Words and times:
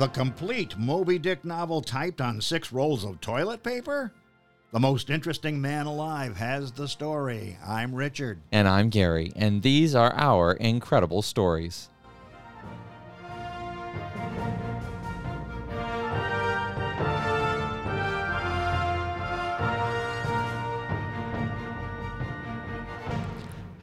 The 0.00 0.08
complete 0.08 0.78
Moby 0.78 1.18
Dick 1.18 1.44
novel 1.44 1.82
typed 1.82 2.22
on 2.22 2.40
six 2.40 2.72
rolls 2.72 3.04
of 3.04 3.20
toilet 3.20 3.62
paper? 3.62 4.10
The 4.72 4.80
most 4.80 5.10
interesting 5.10 5.60
man 5.60 5.84
alive 5.84 6.38
has 6.38 6.72
the 6.72 6.88
story. 6.88 7.58
I'm 7.66 7.94
Richard. 7.94 8.40
And 8.50 8.66
I'm 8.66 8.88
Gary, 8.88 9.30
and 9.36 9.60
these 9.60 9.94
are 9.94 10.14
our 10.14 10.52
incredible 10.52 11.20
stories. 11.20 11.90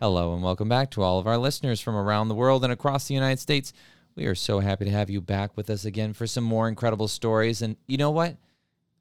Hello, 0.02 0.34
and 0.34 0.41
welcome 0.41 0.68
back 0.68 0.90
to 0.91 1.04
all 1.04 1.20
of 1.20 1.27
our 1.27 1.38
listeners 1.38 1.80
from 1.80 1.96
around 1.96 2.30
the 2.30 2.34
world 2.34 2.63
and 2.63 2.74
across 2.74 3.08
the 3.08 3.13
United 3.13 3.40
States. 3.40 3.72
We 4.17 4.26
are 4.26 4.34
so 4.34 4.62
happy 4.62 4.85
to 4.85 4.91
have 4.91 5.12
you 5.12 5.21
back 5.21 5.55
with 5.55 5.70
us 5.70 5.85
again 5.85 6.12
for 6.13 6.26
some 6.26 6.44
more 6.44 6.67
incredible 6.67 7.07
stories. 7.07 7.62
And 7.62 7.77
you 7.85 7.98
know 7.98 8.09
what? 8.09 8.35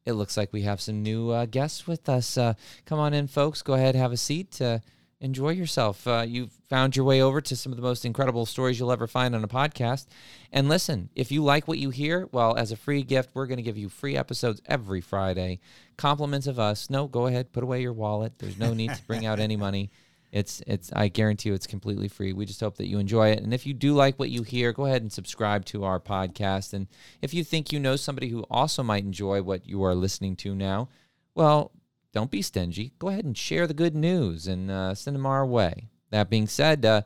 It 0.05 0.13
looks 0.13 0.37
like 0.37 0.53
we 0.53 0.63
have 0.63 0.79
some 0.79 1.03
new 1.03 1.31
uh, 1.31 1.47
guests 1.47 1.87
with 1.87 2.07
us. 2.11 2.37
Uh, 2.37 2.53
come 2.85 2.99
on 2.99 3.15
in, 3.15 3.27
folks. 3.27 3.63
Go 3.63 3.73
ahead, 3.73 3.95
have 3.95 4.13
a 4.13 4.19
seat. 4.19 4.61
Uh, 4.61 4.81
enjoy 5.19 5.49
yourself. 5.49 6.07
Uh, 6.07 6.27
you've 6.29 6.53
found 6.69 6.97
your 6.97 7.07
way 7.07 7.23
over 7.23 7.41
to 7.41 7.57
some 7.57 7.73
of 7.73 7.77
the 7.77 7.83
most 7.83 8.05
incredible 8.05 8.45
stories 8.45 8.79
you'll 8.79 8.93
ever 8.93 9.07
find 9.07 9.35
on 9.35 9.43
a 9.43 9.49
podcast. 9.49 10.05
And 10.53 10.69
listen, 10.69 11.09
if 11.15 11.33
you 11.33 11.43
like 11.43 11.67
what 11.67 11.79
you 11.79 11.89
hear, 11.89 12.29
well, 12.31 12.55
as 12.55 12.71
a 12.71 12.77
free 12.77 13.03
gift, 13.03 13.31
we're 13.33 13.47
going 13.47 13.57
to 13.57 13.63
give 13.63 13.79
you 13.79 13.89
free 13.89 14.19
episodes 14.19 14.61
every 14.67 15.01
Friday. 15.01 15.61
Compliments 15.97 16.47
of 16.47 16.59
us. 16.59 16.91
No, 16.91 17.07
go 17.07 17.27
ahead, 17.27 17.53
put 17.53 17.65
away 17.65 17.81
your 17.81 17.95
wallet. 17.95 18.35
There's 18.39 18.59
no 18.59 18.75
need 18.75 18.93
to 18.93 19.03
bring 19.07 19.25
out 19.25 19.41
any 19.41 19.57
money. 19.57 19.91
It's 20.37 20.63
it's 20.67 20.93
I 20.93 21.09
guarantee 21.09 21.49
you 21.49 21.55
it's 21.55 21.67
completely 21.67 22.09
free. 22.09 22.35
We 22.35 22.45
just 22.45 22.61
hope 22.61 22.77
that 22.77 22.89
you 22.89 22.99
enjoy 22.99 23.31
it. 23.31 23.43
And 23.43 23.55
if 23.55 23.65
you 23.67 23.73
do 23.73 23.95
like 23.95 24.19
what 24.19 24.29
you 24.29 24.43
hear, 24.43 24.71
go 24.71 24.85
ahead 24.85 25.01
and 25.01 25.11
subscribe 25.11 25.65
to 25.67 25.85
our 25.85 25.99
podcast. 25.99 26.75
And 26.75 26.89
if 27.23 27.33
you 27.33 27.43
think 27.43 27.73
you 27.73 27.81
know 27.81 27.97
somebody 27.97 28.29
who 28.29 28.43
also 28.51 28.83
might 28.83 29.03
enjoy 29.03 29.41
what 29.41 29.67
you 29.67 29.83
are 29.83 29.95
listening 29.95 30.37
to 30.37 30.55
now, 30.55 30.91
well, 31.35 31.73
don't 32.13 32.31
be 32.31 32.43
stingy. 32.43 32.93
Go 32.99 33.09
ahead 33.09 33.25
and 33.25 33.37
share 33.37 33.67
the 33.67 33.73
good 33.73 33.95
news 33.95 34.47
and 34.47 34.71
uh, 34.71 34.95
send 34.95 35.17
them 35.17 35.25
our 35.25 35.47
way. 35.47 35.89
That 36.11 36.29
being 36.29 36.49
said, 36.49 36.85
uh, 36.85 37.03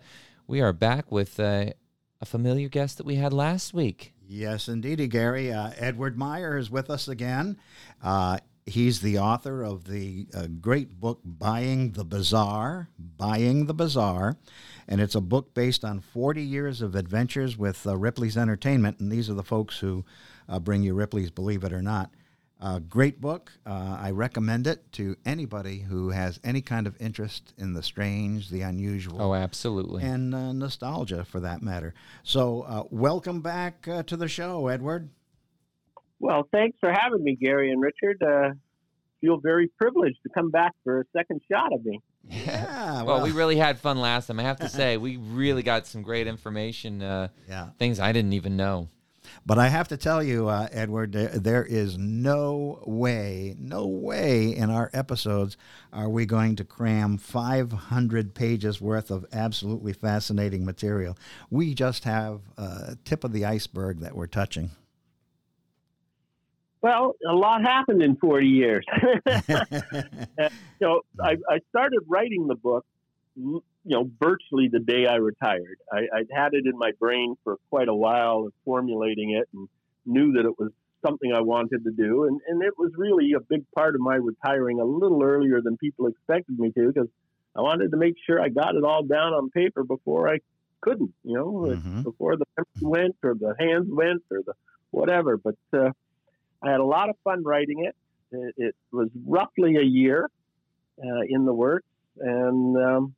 we 0.49 0.61
are 0.61 0.73
back 0.73 1.13
with 1.13 1.39
uh, 1.39 1.67
a 2.21 2.27
familiar 2.27 2.69
guest 2.69 2.99
that 2.99 3.07
we 3.07 3.15
had 3.15 3.33
last 3.33 3.73
week. 3.73 4.13
Yes, 4.27 4.69
indeedy, 4.69 5.07
Gary. 5.07 5.53
Uh, 5.53 5.71
Edward 5.77 6.19
Meyer 6.19 6.59
is 6.59 6.69
with 6.69 6.91
us 6.91 7.07
again. 7.07 7.59
Uh, 8.03 8.39
He's 8.71 9.01
the 9.01 9.19
author 9.19 9.65
of 9.65 9.85
the 9.89 10.29
uh, 10.33 10.47
great 10.61 11.01
book 11.01 11.19
Buying 11.25 11.91
the 11.91 12.05
Bizarre, 12.05 12.89
Buying 12.99 13.67
the 13.67 13.75
Bizarre. 13.75 14.37
and 14.87 15.01
it's 15.01 15.17
a 15.17 15.21
book 15.21 15.55
based 15.55 15.85
on 15.85 16.01
40 16.01 16.41
years 16.41 16.81
of 16.81 16.95
adventures 16.95 17.59
with 17.59 17.85
uh, 17.85 17.97
Ripley's 17.97 18.37
Entertainment, 18.37 19.01
and 19.01 19.11
these 19.11 19.29
are 19.29 19.35
the 19.35 19.43
folks 19.43 19.81
who 19.81 20.05
uh, 20.49 20.61
bring 20.61 20.85
you 20.85 20.95
Ripley's 20.95 21.33
Believe 21.33 21.65
It 21.65 21.73
or 21.73 21.83
Not. 21.83 22.11
Uh, 22.61 22.79
great 22.79 23.21
book. 23.21 23.51
Uh, 23.67 23.99
I 24.01 24.13
recommend 24.13 24.69
it 24.69 24.93
to 24.93 25.17
anybody 25.27 25.81
who 25.81 26.11
has 26.11 26.39
any 26.45 26.61
kind 26.61 26.87
of 26.87 26.95
interest 27.01 27.53
in 27.59 27.73
the 27.73 27.83
strange, 27.83 28.51
the 28.51 28.61
unusual. 28.61 29.21
Oh, 29.21 29.35
absolutely. 29.35 30.05
And 30.05 30.33
uh, 30.33 30.53
nostalgia, 30.53 31.25
for 31.25 31.41
that 31.41 31.61
matter. 31.61 31.93
So, 32.23 32.87
welcome 32.93 33.41
back 33.41 33.83
to 33.83 34.17
the 34.17 34.29
show, 34.29 34.69
Edward. 34.69 35.09
Well, 36.21 36.47
thanks 36.53 36.77
for 36.81 36.93
having 36.93 37.25
me, 37.25 37.35
Gary 37.35 37.73
and 37.73 37.81
Richard. 37.81 38.23
Uh, 38.23 38.51
feel 39.21 39.39
very 39.39 39.69
privileged 39.69 40.19
to 40.23 40.29
come 40.29 40.51
back 40.51 40.73
for 40.85 41.01
a 41.01 41.05
second 41.17 41.41
shot 41.51 41.73
of 41.73 41.85
me. 41.85 42.01
Yeah. 42.29 43.03
well, 43.03 43.07
well, 43.07 43.23
we 43.23 43.33
really 43.33 43.57
had 43.57 43.79
fun 43.79 44.01
last 44.01 44.27
time. 44.27 44.39
I 44.39 44.45
have 44.45 44.61
to 44.61 44.69
say, 44.69 44.97
we 44.97 45.17
really 45.17 45.63
got 45.63 45.87
some 45.87 46.03
great 46.03 46.27
information. 46.27 47.03
Uh, 47.03 47.29
yeah. 47.49 47.71
Things 47.79 47.99
I 47.99 48.13
didn't 48.13 48.35
even 48.35 48.57
know. 48.57 48.89
But 49.47 49.59
I 49.59 49.69
have 49.69 49.89
to 49.89 49.97
tell 49.97 50.23
you, 50.23 50.49
uh, 50.49 50.69
Edward, 50.73 51.13
there 51.13 51.65
is 51.65 51.97
no 51.97 52.83
way, 52.85 53.55
no 53.59 53.87
way 53.87 54.55
in 54.55 54.71
our 54.71 54.91
episodes 54.93 55.57
are 55.93 56.09
we 56.09 56.27
going 56.27 56.57
to 56.57 56.65
cram 56.65 57.17
500 57.17 58.35
pages 58.35 58.81
worth 58.81 59.11
of 59.11 59.25
absolutely 59.33 59.93
fascinating 59.93 60.65
material. 60.65 61.17
We 61.49 61.75
just 61.75 62.05
have 62.05 62.41
a 62.57 62.97
tip 63.05 63.25
of 63.25 63.33
the 63.33 63.45
iceberg 63.45 64.01
that 64.01 64.17
we're 64.17 64.27
touching. 64.27 64.71
Well, 66.83 67.15
a 67.29 67.35
lot 67.35 67.63
happened 67.63 68.03
in 68.03 68.17
40 68.17 68.47
years. 68.47 68.85
so 70.79 71.05
I, 71.23 71.37
I, 71.49 71.59
started 71.69 72.01
writing 72.09 72.47
the 72.47 72.55
book, 72.55 72.87
you 73.37 73.63
know, 73.85 74.11
virtually 74.19 74.69
the 74.73 74.79
day 74.79 75.07
I 75.07 75.17
retired. 75.17 75.79
I, 75.93 76.07
would 76.13 76.29
had 76.33 76.55
it 76.55 76.65
in 76.65 76.79
my 76.79 76.93
brain 76.99 77.37
for 77.45 77.59
quite 77.69 77.89
a 77.89 77.95
while, 77.95 78.49
formulating 78.65 79.33
it, 79.33 79.47
and 79.53 79.69
knew 80.07 80.33
that 80.33 80.47
it 80.47 80.59
was 80.59 80.71
something 81.05 81.33
I 81.33 81.41
wanted 81.41 81.85
to 81.85 81.91
do. 81.91 82.25
And, 82.25 82.41
and 82.49 82.63
it 82.63 82.75
was 82.79 82.93
really 82.97 83.33
a 83.35 83.41
big 83.41 83.65
part 83.75 83.95
of 83.95 84.01
my 84.01 84.17
retiring 84.17 84.81
a 84.81 84.85
little 84.85 85.23
earlier 85.23 85.61
than 85.61 85.77
people 85.77 86.07
expected 86.07 86.59
me 86.59 86.73
to, 86.73 86.93
because 86.93 87.09
I 87.55 87.61
wanted 87.61 87.91
to 87.91 87.97
make 87.97 88.15
sure 88.27 88.41
I 88.41 88.49
got 88.49 88.75
it 88.75 88.85
all 88.85 89.03
down 89.03 89.35
on 89.35 89.51
paper 89.51 89.85
before 89.85 90.29
I 90.29 90.39
couldn't, 90.81 91.13
you 91.25 91.35
know, 91.35 91.53
mm-hmm. 91.53 92.03
before 92.03 92.37
the 92.37 92.47
memory 92.57 93.03
went 93.03 93.17
or 93.23 93.35
the 93.35 93.55
hands 93.59 93.87
went 93.89 94.23
or 94.31 94.41
the 94.45 94.55
whatever. 94.91 95.37
But, 95.37 95.57
uh, 95.73 95.91
I 96.63 96.71
had 96.71 96.81
a 96.81 96.85
lot 96.85 97.09
of 97.09 97.17
fun 97.25 97.43
writing 97.43 97.85
it. 97.85 97.97
It, 98.33 98.55
it 98.57 98.77
was 98.93 99.09
roughly 99.27 99.77
a 99.77 99.85
year 99.85 100.31
uh, 101.03 101.21
in 101.29 101.45
the 101.45 101.53
works, 101.53 101.89
and 102.19 102.77
um, 102.77 103.15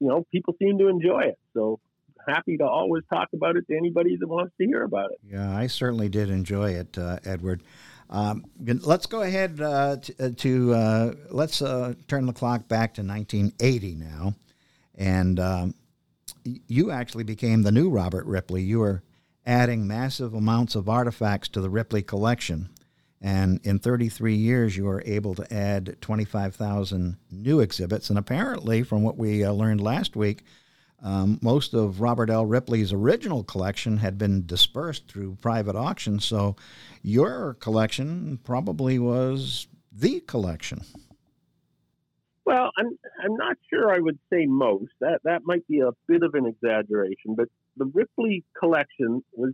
you 0.00 0.08
know, 0.08 0.26
people 0.32 0.54
seem 0.58 0.78
to 0.78 0.88
enjoy 0.88 1.20
it. 1.20 1.38
So 1.54 1.78
happy 2.26 2.56
to 2.58 2.64
always 2.64 3.04
talk 3.12 3.28
about 3.32 3.56
it 3.56 3.66
to 3.68 3.76
anybody 3.76 4.16
that 4.16 4.26
wants 4.26 4.52
to 4.60 4.66
hear 4.66 4.82
about 4.82 5.10
it. 5.12 5.18
Yeah, 5.30 5.56
I 5.56 5.66
certainly 5.66 6.08
did 6.08 6.30
enjoy 6.30 6.72
it, 6.72 6.96
uh, 6.98 7.18
Edward. 7.24 7.62
Um, 8.10 8.44
let's 8.58 9.06
go 9.06 9.22
ahead 9.22 9.60
uh, 9.60 9.96
to, 9.96 10.14
uh, 10.18 10.30
to 10.36 10.74
uh, 10.74 11.14
let's 11.30 11.60
uh, 11.60 11.94
turn 12.06 12.26
the 12.26 12.32
clock 12.32 12.66
back 12.66 12.94
to 12.94 13.02
1980 13.02 13.94
now, 13.96 14.34
and 14.96 15.38
um, 15.38 15.74
you 16.44 16.90
actually 16.90 17.24
became 17.24 17.62
the 17.62 17.72
new 17.72 17.90
Robert 17.90 18.24
Ripley. 18.24 18.62
You 18.62 18.78
were 18.78 19.02
adding 19.48 19.86
massive 19.86 20.34
amounts 20.34 20.74
of 20.74 20.90
artifacts 20.90 21.48
to 21.48 21.60
the 21.62 21.70
Ripley 21.70 22.02
collection. 22.02 22.68
And 23.20 23.58
in 23.64 23.78
33 23.78 24.36
years, 24.36 24.76
you 24.76 24.86
are 24.88 25.02
able 25.06 25.34
to 25.34 25.52
add 25.52 25.96
25,000 26.02 27.16
new 27.32 27.58
exhibits. 27.58 28.10
And 28.10 28.18
apparently, 28.18 28.82
from 28.82 29.02
what 29.02 29.16
we 29.16 29.42
uh, 29.42 29.52
learned 29.52 29.80
last 29.80 30.14
week, 30.14 30.44
um, 31.02 31.38
most 31.40 31.74
of 31.74 32.00
Robert 32.00 32.28
L. 32.28 32.44
Ripley's 32.44 32.92
original 32.92 33.42
collection 33.42 33.96
had 33.96 34.18
been 34.18 34.46
dispersed 34.46 35.08
through 35.08 35.38
private 35.40 35.76
auction. 35.76 36.20
So 36.20 36.54
your 37.02 37.54
collection 37.54 38.38
probably 38.44 38.98
was 38.98 39.66
the 39.90 40.20
collection. 40.20 40.82
Well, 42.44 42.70
I'm 42.78 42.98
I'm 43.22 43.36
not 43.36 43.56
sure 43.68 43.94
I 43.94 43.98
would 43.98 44.18
say 44.32 44.46
most. 44.46 44.92
That 45.00 45.20
that 45.24 45.42
might 45.44 45.66
be 45.68 45.80
a 45.80 45.90
bit 46.06 46.22
of 46.22 46.34
an 46.34 46.46
exaggeration, 46.46 47.34
but 47.36 47.48
the 47.78 47.86
Ripley 47.86 48.44
collection 48.58 49.22
was, 49.32 49.52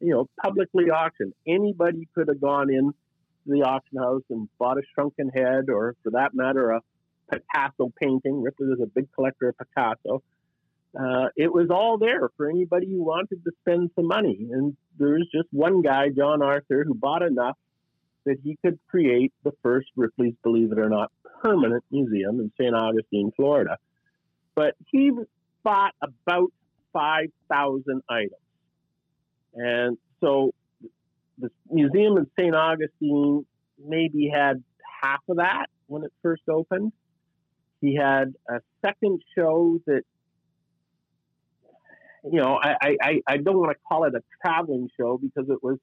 you 0.00 0.10
know, 0.10 0.28
publicly 0.42 0.90
auctioned. 0.90 1.34
Anybody 1.46 2.08
could 2.14 2.28
have 2.28 2.40
gone 2.40 2.70
in 2.70 2.92
to 2.92 3.52
the 3.52 3.62
auction 3.62 3.98
house 3.98 4.22
and 4.30 4.48
bought 4.58 4.78
a 4.78 4.82
shrunken 4.94 5.30
head, 5.30 5.68
or 5.68 5.96
for 6.02 6.10
that 6.12 6.34
matter, 6.34 6.70
a 6.70 6.80
Picasso 7.30 7.92
painting. 8.00 8.42
Ripley 8.42 8.68
was 8.68 8.80
a 8.82 8.86
big 8.86 9.12
collector 9.12 9.48
of 9.48 9.58
Picasso. 9.58 10.22
Uh, 10.98 11.28
it 11.36 11.52
was 11.52 11.68
all 11.70 11.98
there 11.98 12.28
for 12.36 12.50
anybody 12.50 12.86
who 12.86 13.02
wanted 13.02 13.44
to 13.44 13.52
spend 13.60 13.90
some 13.94 14.06
money. 14.06 14.48
And 14.50 14.76
there 14.98 15.10
was 15.10 15.28
just 15.32 15.48
one 15.52 15.82
guy, 15.82 16.08
John 16.08 16.42
Arthur, 16.42 16.84
who 16.84 16.94
bought 16.94 17.22
enough 17.22 17.56
that 18.24 18.38
he 18.42 18.58
could 18.64 18.78
create 18.88 19.32
the 19.44 19.52
first 19.62 19.88
Ripley's, 19.96 20.34
believe 20.42 20.72
it 20.72 20.78
or 20.78 20.88
not, 20.88 21.12
permanent 21.42 21.84
museum 21.90 22.40
in 22.40 22.52
St. 22.60 22.74
Augustine, 22.74 23.32
Florida. 23.36 23.78
But 24.54 24.74
he 24.90 25.12
bought 25.62 25.94
about 26.02 26.52
5,000 26.92 28.02
items. 28.08 28.32
And 29.54 29.98
so 30.20 30.52
the 31.38 31.50
museum 31.70 32.16
in 32.18 32.26
St. 32.38 32.54
Augustine 32.54 33.46
maybe 33.84 34.30
had 34.32 34.62
half 35.02 35.20
of 35.28 35.38
that 35.38 35.66
when 35.86 36.04
it 36.04 36.12
first 36.22 36.42
opened. 36.48 36.92
He 37.80 37.96
had 37.96 38.34
a 38.48 38.60
second 38.84 39.22
show 39.34 39.80
that, 39.86 40.02
you 42.30 42.38
know, 42.38 42.58
I, 42.62 42.96
I, 43.00 43.20
I 43.26 43.36
don't 43.38 43.56
want 43.56 43.70
to 43.70 43.78
call 43.88 44.04
it 44.04 44.14
a 44.14 44.22
traveling 44.42 44.88
show 44.98 45.18
because 45.18 45.48
it 45.48 45.62
was, 45.62 45.78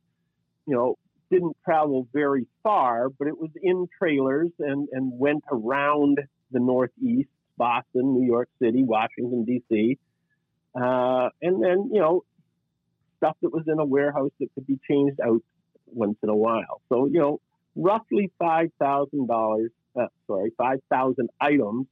you 0.67 0.75
know, 0.75 0.95
didn't 1.31 1.57
travel 1.65 2.07
very 2.13 2.45
far, 2.63 3.09
but 3.09 3.27
it 3.27 3.37
was 3.37 3.49
in 3.61 3.87
trailers 3.97 4.51
and, 4.59 4.87
and 4.91 5.11
went 5.19 5.43
around 5.51 6.19
the 6.51 6.59
Northeast, 6.59 7.29
Boston, 7.57 8.13
New 8.13 8.25
York 8.25 8.49
City, 8.61 8.83
Washington, 8.83 9.43
D.C. 9.43 9.97
Uh, 10.79 11.29
and 11.41 11.63
then, 11.63 11.89
you 11.91 11.99
know, 11.99 12.23
stuff 13.17 13.35
that 13.41 13.51
was 13.51 13.63
in 13.67 13.79
a 13.79 13.85
warehouse 13.85 14.31
that 14.39 14.47
could 14.53 14.67
be 14.67 14.79
changed 14.87 15.19
out 15.19 15.41
once 15.87 16.17
in 16.21 16.29
a 16.29 16.35
while. 16.35 16.81
So, 16.89 17.07
you 17.07 17.19
know, 17.19 17.39
roughly 17.75 18.31
$5,000, 18.41 19.69
uh, 19.99 20.07
sorry, 20.27 20.51
5,000 20.57 21.29
items 21.41 21.87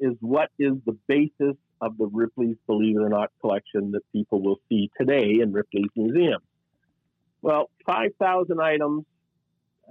is 0.00 0.14
what 0.20 0.50
is 0.58 0.72
the 0.86 0.96
basis 1.06 1.56
of 1.80 1.96
the 1.98 2.06
Ripley's 2.06 2.56
Believe 2.66 2.96
It 2.96 3.00
or 3.00 3.08
Not 3.08 3.30
collection 3.40 3.92
that 3.92 4.02
people 4.12 4.42
will 4.42 4.58
see 4.68 4.90
today 4.98 5.38
in 5.40 5.52
Ripley's 5.52 5.90
Museum. 5.94 6.40
Well, 7.42 7.70
5,000 7.86 8.60
items 8.60 9.04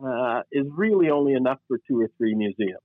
uh, 0.06 0.42
is 0.52 0.66
really 0.70 1.10
only 1.10 1.34
enough 1.34 1.60
for 1.68 1.80
two 1.88 2.00
or 2.02 2.10
three 2.18 2.36
museums. 2.36 2.80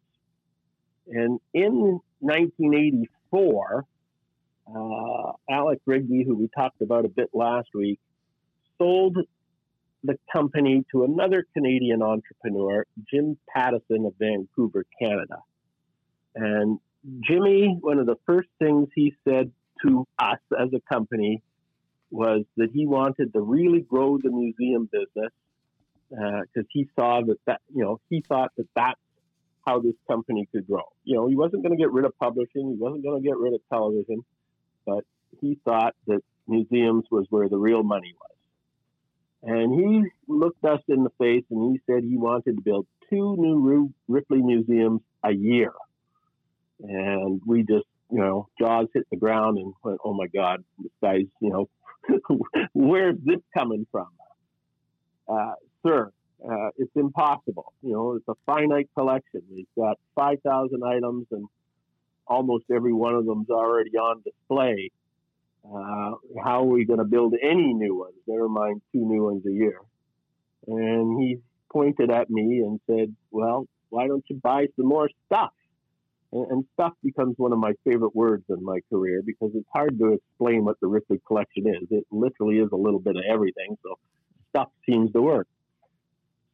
And 1.07 1.39
in 1.53 2.01
1984, 2.21 3.85
uh, 4.67 5.33
Alec 5.51 5.81
Rigby, 5.87 6.25
who 6.25 6.37
we 6.37 6.49
talked 6.57 6.81
about 6.81 7.05
a 7.05 7.09
bit 7.09 7.31
last 7.33 7.69
week, 7.75 8.01
sold 8.79 9.19
the 10.03 10.19
company 10.33 10.85
to 10.93 11.05
another 11.05 11.47
Canadian 11.55 12.03
entrepreneur, 12.03 12.85
Jim 13.11 13.39
Pattison 13.49 14.07
of 14.07 14.15
Vancouver, 14.19 14.85
Canada. 15.01 15.39
And 16.35 16.79
Jimmy, 17.21 17.77
one 17.81 17.99
of 17.99 18.07
the 18.07 18.17
first 18.27 18.49
things 18.59 18.89
he 18.95 19.15
said 19.27 19.51
to 19.83 20.07
us 20.19 20.39
as 20.59 20.69
a 20.75 20.81
company 20.93 21.43
was 22.11 22.45
that 22.57 22.71
he 22.73 22.87
wanted 22.87 23.33
to 23.33 23.41
really 23.41 23.81
grow 23.81 24.19
the 24.19 24.31
museum 24.31 24.89
business 24.91 25.33
because 26.11 26.47
uh, 26.57 26.63
he 26.71 26.89
saw 26.95 27.23
that 27.23 27.39
that 27.47 27.61
you 27.75 27.83
know 27.83 28.01
he 28.09 28.23
thought 28.29 28.53
that 28.57 28.69
that's 28.77 29.01
how 29.67 29.81
this 29.81 29.95
company 30.09 30.47
could 30.53 30.67
grow. 30.67 30.85
You 31.05 31.17
know, 31.17 31.27
he 31.27 31.35
wasn't 31.35 31.63
going 31.63 31.77
to 31.77 31.83
get 31.83 31.91
rid 31.91 32.05
of 32.05 32.17
publishing, 32.19 32.71
he 32.71 32.77
wasn't 32.79 33.03
going 33.03 33.21
to 33.21 33.27
get 33.27 33.37
rid 33.39 33.55
of 33.55 33.61
television, 33.73 34.25
but 34.87 35.05
he 35.41 35.59
thought 35.65 35.95
that 36.07 36.21
museums 36.47 37.05
was 37.11 37.27
where 37.31 37.49
the 37.49 37.59
real 37.59 37.83
money 37.83 38.15
was. 38.21 38.31
And 39.43 39.75
he 39.75 40.11
looked 40.27 40.65
us 40.65 40.81
in 40.89 41.05
the 41.05 41.11
face 41.19 41.45
and 41.51 41.73
he 41.73 41.81
said 41.87 42.03
he 42.03 42.17
wanted 42.17 42.57
to 42.57 42.63
build 42.63 42.87
two 43.11 43.37
new 43.39 43.93
Ripley 44.09 44.41
museums 44.41 45.03
a 45.23 45.33
year. 45.33 45.73
And 46.81 47.41
we 47.47 47.63
just, 47.63 47.87
you 48.11 48.19
know, 48.19 48.49
jaws 48.59 48.89
hit 48.95 49.07
the 49.11 49.17
ground 49.17 49.59
and 49.59 49.75
went, 49.83 49.99
oh 50.05 50.15
my 50.15 50.27
God, 50.29 50.65
this 50.79 50.93
guy's, 51.03 51.27
you 51.41 51.51
know, 51.51 51.69
where's 52.73 53.17
this 53.23 53.41
coming 53.57 53.87
from? 53.93 54.09
Uh, 55.29 55.53
sir, 55.87 56.11
uh, 56.47 56.69
it's 56.77 56.95
impossible. 56.95 57.73
You 57.83 57.93
know, 57.93 58.13
it's 58.17 58.29
a 58.29 58.35
finite 58.47 58.89
collection. 58.97 59.43
We've 59.51 59.67
got 59.77 59.99
5,000 60.17 60.83
items 60.85 61.27
and 61.31 61.47
almost 62.27 62.65
every 62.75 62.93
one 62.93 63.15
of 63.15 63.27
them's 63.27 63.51
already 63.51 63.97
on 63.97 64.23
display. 64.23 64.91
Uh, 65.65 66.13
how 66.43 66.61
are 66.61 66.65
we 66.65 66.85
going 66.85 66.99
to 66.99 67.05
build 67.05 67.35
any 67.43 67.73
new 67.73 67.97
ones? 67.97 68.15
Never 68.27 68.49
mind 68.49 68.83
two 68.93 69.01
new 69.01 69.25
ones 69.25 69.45
a 69.47 69.51
year. 69.51 69.81
And 70.67 71.21
he 71.21 71.39
pointed 71.73 72.11
at 72.11 72.31
me 72.31 72.61
and 72.61 72.81
said, 72.87 73.15
Well, 73.31 73.67
why 73.91 74.07
don't 74.07 74.25
you 74.29 74.37
buy 74.37 74.67
some 74.77 74.87
more 74.87 75.09
stuff? 75.27 75.53
And, 76.33 76.51
and 76.51 76.65
stuff 76.75 76.93
becomes 77.03 77.35
one 77.39 77.53
of 77.53 77.59
my 77.59 77.73
favorite 77.85 78.15
words 78.15 78.45
in 78.49 78.63
my 78.63 78.81
career 78.91 79.23
because 79.25 79.53
it's 79.55 79.69
hard 79.73 79.99
to 79.99 80.15
explain 80.15 80.65
what 80.65 80.79
the 80.81 80.87
Ripley 80.87 81.21
collection 81.27 81.67
is. 81.67 81.89
It 81.91 82.07
literally 82.11 82.59
is 82.59 82.69
a 82.73 82.77
little 82.77 83.01
bit 83.01 83.17
of 83.17 83.23
everything. 83.29 83.77
So 83.83 83.99
stuff 84.51 84.69
seems 84.89 85.13
to 85.13 85.23
work. 85.23 85.49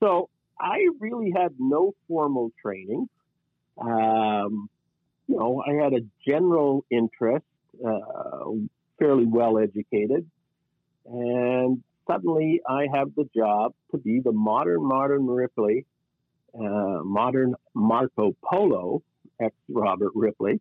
So 0.01 0.29
I 0.61 0.87
really 0.99 1.33
had 1.35 1.55
no 1.59 1.93
formal 2.09 2.51
training. 2.63 3.09
Um, 3.79 4.69
you 5.31 5.39
know, 5.39 5.63
I 5.65 5.75
had 5.83 5.93
a 5.93 6.01
general 6.27 6.85
interest, 6.91 7.45
uh, 7.87 8.51
fairly 8.99 9.27
well 9.27 9.59
educated, 9.59 10.29
and 11.07 11.83
suddenly 12.09 12.61
I 12.69 12.89
have 12.93 13.15
the 13.15 13.29
job 13.35 13.73
to 13.93 13.99
be 13.99 14.19
the 14.19 14.33
modern, 14.33 14.83
modern 14.83 15.29
Ripley, 15.29 15.87
uh, 16.53 17.05
modern 17.05 17.55
Marco 17.75 18.35
Polo, 18.43 19.03
ex 19.41 19.55
Robert 19.69 20.11
Ripley, 20.17 20.61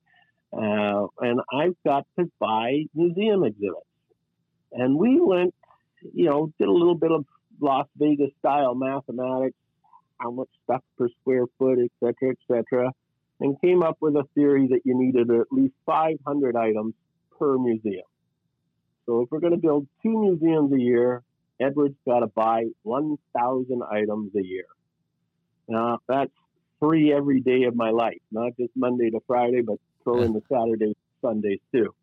uh, 0.54 1.08
and 1.20 1.42
I've 1.52 1.76
got 1.84 2.06
to 2.20 2.30
buy 2.40 2.86
museum 2.94 3.44
exhibits. 3.44 3.88
And 4.72 5.00
we 5.00 5.20
went, 5.20 5.56
you 6.14 6.30
know, 6.30 6.54
did 6.60 6.68
a 6.68 6.72
little 6.72 6.96
bit 6.96 7.12
of 7.12 7.26
Las 7.60 7.88
Vegas 7.98 8.30
style 8.38 8.76
mathematics, 8.76 9.58
how 10.20 10.30
much 10.30 10.50
stuff 10.64 10.84
per 10.96 11.10
square 11.22 11.46
foot, 11.58 11.80
et 11.80 11.92
cetera, 12.00 12.30
et 12.36 12.38
cetera, 12.48 12.94
and 13.40 13.60
came 13.62 13.84
up 13.84 13.98
with 14.02 14.16
a 14.16 14.24
theory 14.36 14.68
that 14.68 14.82
you 14.86 14.98
needed 14.98 15.32
at 15.32 15.48
least 15.52 15.74
500 15.86 16.56
items 16.56 16.94
per 17.38 17.58
museum. 17.58 18.06
So 19.06 19.22
if 19.22 19.32
we're 19.32 19.40
going 19.40 19.54
to 19.54 19.60
build 19.60 19.88
two 20.04 20.20
museums 20.20 20.72
a 20.74 20.80
year, 20.80 21.24
Edward's 21.60 21.96
got 22.06 22.20
to 22.20 22.28
buy 22.28 22.66
1,000 22.84 23.84
items 23.92 24.32
a 24.36 24.44
year. 24.46 24.66
Now, 25.68 26.00
that's 26.08 26.32
free 26.80 27.14
every 27.14 27.42
day 27.42 27.64
of 27.64 27.76
my 27.76 27.90
life, 27.90 28.22
not 28.32 28.54
just 28.58 28.72
Monday 28.76 29.10
to 29.10 29.20
Friday, 29.28 29.62
but 29.62 29.78
throw 30.04 30.22
in 30.22 30.34
the 30.34 30.42
Saturdays, 30.52 30.96
Sundays 31.22 31.60
too. 31.74 31.94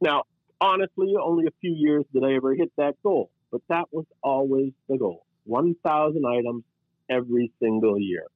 Now, 0.00 0.24
honestly, 0.60 1.14
only 1.20 1.46
a 1.46 1.52
few 1.60 1.74
years 1.74 2.04
did 2.12 2.24
I 2.24 2.34
ever 2.34 2.54
hit 2.54 2.72
that 2.76 2.96
goal, 3.02 3.30
but 3.50 3.60
that 3.68 3.88
was 3.92 4.06
always 4.22 4.72
the 4.88 4.96
goal 4.96 5.24
1,000 5.44 6.24
items 6.24 6.64
every 7.10 7.52
single 7.60 7.98
year. 7.98 8.26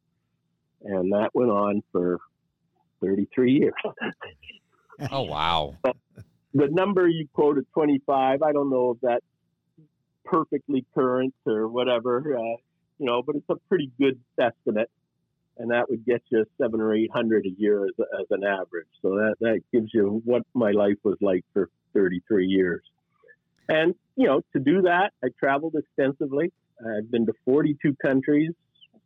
And 0.84 1.12
that 1.12 1.30
went 1.34 1.50
on 1.50 1.82
for 1.92 2.18
33 3.00 3.52
years. 3.52 3.72
oh, 5.10 5.22
wow. 5.22 5.76
So 5.84 6.62
the 6.66 6.68
number 6.68 7.08
you 7.08 7.26
quoted, 7.34 7.66
25, 7.74 8.42
I 8.42 8.52
don't 8.52 8.70
know 8.70 8.92
if 8.92 8.98
that's 9.02 9.24
perfectly 10.24 10.86
current 10.94 11.34
or 11.44 11.66
whatever, 11.66 12.38
uh, 12.38 12.56
you 12.98 13.06
know, 13.06 13.22
but 13.22 13.34
it's 13.34 13.48
a 13.48 13.56
pretty 13.68 13.90
good 13.98 14.20
estimate. 14.40 14.88
And 15.58 15.70
that 15.72 15.90
would 15.90 16.04
get 16.04 16.22
you 16.30 16.44
seven 16.60 16.80
or 16.80 16.94
800 16.94 17.46
a 17.46 17.60
year 17.60 17.84
as, 17.86 17.92
as 18.20 18.26
an 18.30 18.44
average. 18.44 18.86
So 19.02 19.16
that, 19.16 19.34
that 19.40 19.62
gives 19.72 19.90
you 19.92 20.22
what 20.24 20.42
my 20.54 20.70
life 20.70 20.98
was 21.02 21.16
like 21.20 21.44
for 21.52 21.70
33 21.92 22.46
years. 22.46 22.82
And, 23.68 23.94
you 24.16 24.26
know, 24.26 24.42
to 24.52 24.60
do 24.60 24.82
that, 24.82 25.12
I 25.24 25.28
traveled 25.38 25.74
extensively. 25.76 26.52
I've 26.80 27.10
been 27.10 27.26
to 27.26 27.32
42 27.44 27.96
countries, 28.02 28.50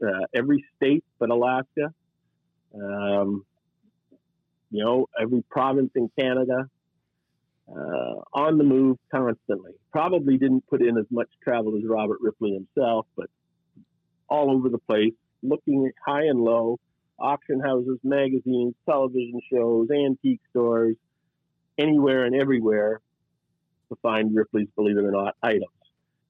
uh, 0.03 0.27
every 0.35 0.65
state 0.77 1.05
but 1.19 1.31
Alaska. 1.31 1.93
Um, 2.75 3.45
you 4.71 4.85
know, 4.85 5.09
every 5.19 5.43
province 5.51 5.91
in 5.95 6.11
Canada, 6.19 6.69
uh, 7.71 8.15
on 8.33 8.59
the 8.59 8.65
move 8.65 8.99
constantly. 9.11 9.73
Probably 9.93 10.37
didn't 10.39 10.67
put 10.69 10.83
in 10.83 10.99
as 10.99 11.07
much 11.11 11.29
travel 11.43 11.77
as 11.77 11.85
Robert 11.87 12.19
Ripley 12.21 12.53
himself, 12.53 13.07
but 13.17 13.29
all 14.29 14.51
over 14.51 14.69
the 14.69 14.79
place, 14.79 15.15
looking 15.43 15.87
at 15.87 15.95
high 16.05 16.25
and 16.25 16.41
low, 16.41 16.79
auction 17.19 17.61
houses, 17.61 17.99
magazines, 18.03 18.75
television 18.89 19.41
shows, 19.51 19.89
antique 19.91 20.41
stores, 20.51 20.97
anywhere 21.79 22.25
and 22.25 22.35
everywhere 22.35 23.01
to 23.89 23.97
find 24.03 24.35
Ripley's, 24.35 24.69
believe 24.77 24.99
it 24.99 25.05
or 25.05 25.11
not, 25.11 25.35
items. 25.43 25.65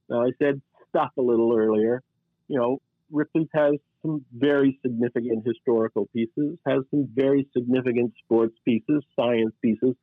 Now, 0.09 0.25
I 0.25 0.31
said 0.39 0.61
stuff 0.89 1.11
a 1.19 1.23
little 1.23 1.57
earlier. 1.57 2.03
You 2.47 2.59
know, 2.59 2.81
Ripley's 3.11 3.49
has 3.55 3.75
some 4.03 4.25
very 4.33 4.79
significant 4.83 5.45
historical 5.47 6.07
pieces, 6.15 6.59
has 6.67 6.83
some 6.91 7.09
very 7.15 7.49
significant 7.57 8.13
sports 8.25 8.57
pieces, 8.65 9.03
science 9.19 9.55
pieces, 9.63 9.95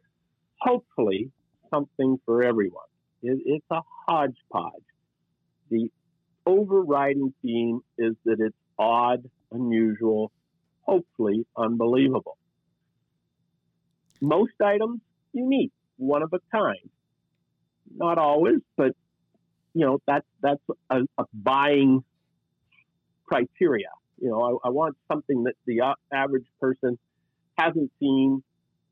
hopefully 0.59 1.31
something 1.73 2.17
for 2.25 2.43
everyone. 2.43 2.85
It, 3.21 3.39
it's 3.45 3.65
a 3.71 3.81
hodgepodge. 4.07 4.83
The 5.69 5.89
overriding 6.45 7.33
theme 7.41 7.81
is 7.97 8.13
that 8.25 8.37
it's 8.39 8.55
odd, 8.77 9.29
unusual, 9.51 10.31
hopefully 10.81 11.45
unbelievable. 11.57 12.37
Most 14.21 14.53
items 14.63 15.01
unique, 15.33 15.71
one 15.97 16.23
of 16.23 16.33
a 16.33 16.39
kind. 16.51 16.89
Not 17.95 18.17
always, 18.17 18.59
but 18.77 18.93
you 19.73 19.85
know 19.85 19.99
that's 20.07 20.25
that's 20.41 20.61
a, 20.89 21.01
a 21.17 21.25
buying 21.33 22.03
criteria. 23.25 23.89
You 24.19 24.29
know, 24.29 24.59
I, 24.63 24.67
I 24.67 24.69
want 24.71 24.95
something 25.11 25.43
that 25.43 25.55
the 25.65 25.95
average 26.11 26.45
person 26.59 26.97
hasn't 27.57 27.91
seen, 27.99 28.43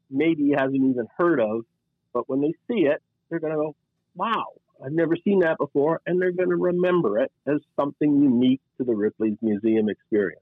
maybe 0.10 0.52
hasn't 0.56 0.75
even 0.75 1.08
heard 1.18 1.40
of, 1.40 1.66
but 2.13 2.30
when 2.30 2.42
they 2.42 2.54
see 2.68 2.82
it, 2.82 3.02
they're 3.30 3.40
going 3.40 3.54
to 3.54 3.58
go, 3.58 3.75
wow, 4.16 4.46
I've 4.84 4.92
never 4.92 5.16
seen 5.16 5.40
that 5.40 5.58
before, 5.58 6.02
and 6.06 6.22
they're 6.22 6.32
going 6.32 6.50
to 6.50 6.56
remember 6.56 7.20
it 7.20 7.32
as 7.48 7.60
something 7.80 8.22
unique 8.22 8.62
to 8.78 8.84
the 8.84 8.94
Ripley's 8.94 9.38
Museum 9.42 9.90
experience. 9.90 10.42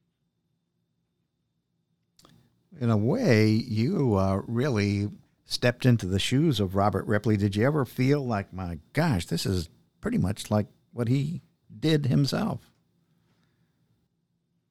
In 2.79 2.89
a 2.89 2.97
way, 2.97 3.47
you 3.49 4.15
uh, 4.15 4.41
really 4.47 5.09
stepped 5.45 5.85
into 5.85 6.07
the 6.07 6.19
shoes 6.19 6.59
of 6.59 6.75
Robert 6.75 7.05
Ripley. 7.05 7.37
Did 7.37 7.55
you 7.55 7.65
ever 7.65 7.85
feel 7.85 8.25
like, 8.25 8.53
my 8.53 8.79
gosh, 8.93 9.25
this 9.25 9.45
is 9.45 9.69
pretty 9.99 10.17
much 10.17 10.49
like 10.49 10.67
what 10.91 11.07
he 11.07 11.41
did 11.79 12.07
himself? 12.07 12.70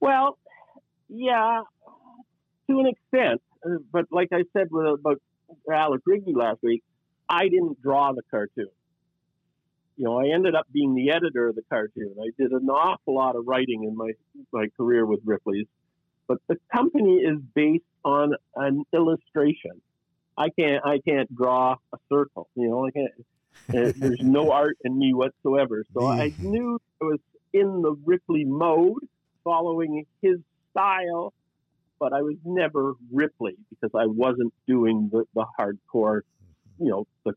Well, 0.00 0.38
yeah, 1.08 1.62
to 2.68 2.80
an 2.80 2.86
extent. 2.86 3.42
Uh, 3.64 3.78
but 3.92 4.06
like 4.10 4.28
I 4.32 4.44
said 4.56 4.68
with, 4.70 5.00
about 5.00 5.20
Alec 5.72 6.02
Rigby 6.06 6.32
last 6.34 6.62
week, 6.62 6.82
I 7.28 7.48
didn't 7.48 7.80
draw 7.82 8.12
the 8.12 8.22
cartoon. 8.30 8.70
You 9.96 10.04
know, 10.06 10.18
I 10.18 10.32
ended 10.34 10.54
up 10.54 10.66
being 10.72 10.94
the 10.94 11.10
editor 11.10 11.48
of 11.48 11.56
the 11.56 11.62
cartoon. 11.68 12.14
I 12.18 12.30
did 12.38 12.52
an 12.52 12.68
awful 12.70 13.14
lot 13.14 13.36
of 13.36 13.46
writing 13.46 13.84
in 13.84 13.96
my 13.96 14.12
my 14.52 14.68
career 14.76 15.04
with 15.04 15.20
Ripley's, 15.24 15.66
but 16.26 16.38
the 16.48 16.56
company 16.72 17.16
is 17.16 17.38
based 17.54 17.84
on 18.04 18.32
an 18.56 18.84
illustration. 18.94 19.82
I 20.38 20.48
can't 20.48 20.84
I 20.86 21.00
can't 21.06 21.34
draw 21.34 21.76
a 21.92 21.98
circle. 22.10 22.48
You 22.54 22.70
know, 22.70 22.86
I 22.86 22.90
can't. 22.92 23.96
there's 24.00 24.20
no 24.22 24.50
art 24.52 24.78
in 24.84 24.98
me 24.98 25.12
whatsoever. 25.12 25.84
So 25.92 26.06
I 26.06 26.32
knew 26.38 26.80
I 27.02 27.04
was 27.04 27.18
in 27.52 27.82
the 27.82 27.94
Ripley 28.04 28.44
mode, 28.44 29.06
following 29.44 30.06
his 30.22 30.38
style, 30.70 31.32
but 31.98 32.12
I 32.12 32.22
was 32.22 32.36
never 32.44 32.94
Ripley 33.12 33.56
because 33.68 33.90
I 33.94 34.06
wasn't 34.06 34.52
doing 34.66 35.10
the, 35.12 35.24
the 35.34 35.46
hardcore, 35.58 36.22
you 36.78 36.90
know, 36.90 37.06
the 37.24 37.34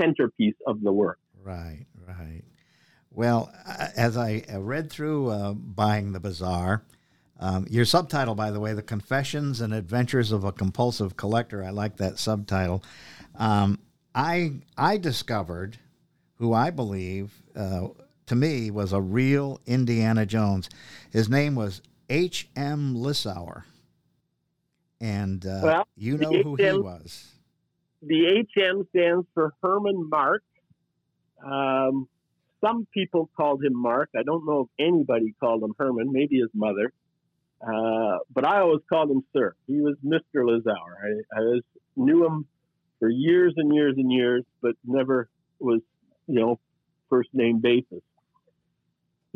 centerpiece 0.00 0.56
of 0.66 0.82
the 0.82 0.92
work. 0.92 1.18
Right, 1.42 1.86
right. 2.06 2.42
Well, 3.10 3.50
as 3.96 4.16
I 4.16 4.44
read 4.52 4.90
through 4.90 5.30
uh, 5.30 5.52
Buying 5.54 6.12
the 6.12 6.20
Bizarre, 6.20 6.82
um, 7.38 7.66
your 7.70 7.84
subtitle, 7.84 8.34
by 8.34 8.50
the 8.50 8.60
way, 8.60 8.72
The 8.74 8.82
Confessions 8.82 9.60
and 9.60 9.72
Adventures 9.72 10.32
of 10.32 10.44
a 10.44 10.52
Compulsive 10.52 11.16
Collector, 11.16 11.64
I 11.64 11.70
like 11.70 11.96
that 11.96 12.18
subtitle. 12.18 12.82
Um, 13.36 13.78
I, 14.14 14.54
I 14.76 14.96
discovered 14.96 15.78
who 16.34 16.52
I 16.52 16.70
believe, 16.70 17.32
uh, 17.54 17.88
to 18.26 18.34
me, 18.34 18.70
was 18.70 18.92
a 18.92 19.00
real 19.00 19.60
Indiana 19.66 20.26
Jones. 20.26 20.68
His 21.10 21.28
name 21.28 21.54
was 21.54 21.82
H.M. 22.08 22.94
Lissauer. 22.94 23.64
And 25.00 25.44
uh, 25.44 25.60
well, 25.62 25.88
you 25.96 26.16
know 26.16 26.30
who 26.30 26.56
he 26.56 26.72
was. 26.72 27.32
The 28.02 28.46
HM 28.54 28.86
stands 28.90 29.26
for 29.34 29.52
Herman 29.62 30.08
Mark. 30.08 30.42
Um, 31.44 32.08
some 32.64 32.86
people 32.92 33.30
called 33.36 33.62
him 33.64 33.74
Mark. 33.74 34.10
I 34.16 34.22
don't 34.22 34.46
know 34.46 34.68
if 34.68 34.86
anybody 34.86 35.34
called 35.38 35.62
him 35.62 35.74
Herman, 35.78 36.12
maybe 36.12 36.38
his 36.38 36.50
mother. 36.54 36.92
Uh, 37.60 38.18
but 38.32 38.46
I 38.46 38.60
always 38.60 38.82
called 38.88 39.10
him 39.10 39.24
Sir. 39.32 39.54
He 39.66 39.80
was 39.80 39.96
Mr. 40.04 40.36
Lissauer. 40.36 40.96
I, 41.02 41.38
I 41.38 41.40
was, 41.40 41.62
knew 41.96 42.24
him 42.24 42.46
for 42.98 43.08
years 43.08 43.54
and 43.56 43.74
years 43.74 43.94
and 43.96 44.12
years, 44.12 44.44
but 44.60 44.74
never 44.84 45.28
was, 45.58 45.80
you 46.26 46.40
know, 46.40 46.58
first 47.08 47.30
name 47.32 47.60
basis. 47.60 48.02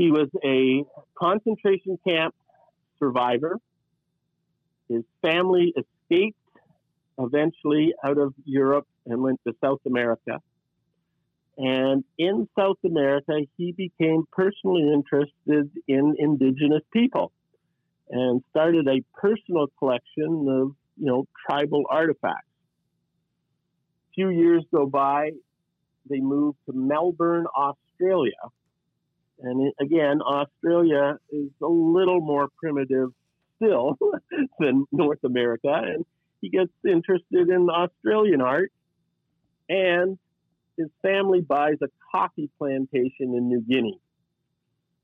He 0.01 0.11
was 0.11 0.31
a 0.43 0.83
concentration 1.15 1.99
camp 2.09 2.35
survivor. 2.99 3.59
His 4.89 5.03
family 5.21 5.75
escaped 5.77 6.39
eventually 7.19 7.93
out 8.03 8.17
of 8.17 8.33
Europe 8.47 8.87
and 9.05 9.21
went 9.21 9.43
to 9.47 9.53
South 9.63 9.81
America. 9.85 10.41
And 11.59 12.03
in 12.17 12.49
South 12.59 12.79
America, 12.83 13.41
he 13.59 13.73
became 13.73 14.25
personally 14.33 14.91
interested 14.91 15.71
in 15.87 16.15
indigenous 16.19 16.83
people 16.95 17.31
and 18.09 18.43
started 18.49 18.89
a 18.89 19.03
personal 19.21 19.67
collection 19.79 20.47
of, 20.49 20.75
you 20.97 21.09
know, 21.09 21.27
tribal 21.47 21.85
artifacts. 21.91 22.49
A 24.09 24.15
few 24.15 24.31
years 24.31 24.65
go 24.75 24.87
by, 24.87 25.33
they 26.09 26.21
moved 26.21 26.57
to 26.65 26.73
Melbourne, 26.73 27.45
Australia. 27.55 28.41
And 29.43 29.73
again, 29.81 30.21
Australia 30.21 31.19
is 31.31 31.51
a 31.63 31.67
little 31.67 32.21
more 32.21 32.49
primitive 32.59 33.11
still 33.57 33.97
than 34.59 34.87
North 34.93 35.23
America. 35.25 35.73
And 35.73 36.05
he 36.41 36.51
gets 36.51 36.73
interested 36.87 37.49
in 37.49 37.69
Australian 37.71 38.41
art. 38.41 38.73
And 39.69 40.19
his 40.77 40.89
family 41.03 41.41
buys 41.41 41.77
a 41.83 41.89
coffee 42.11 42.51
plantation 42.59 43.35
in 43.35 43.49
New 43.49 43.61
Guinea. 43.61 44.01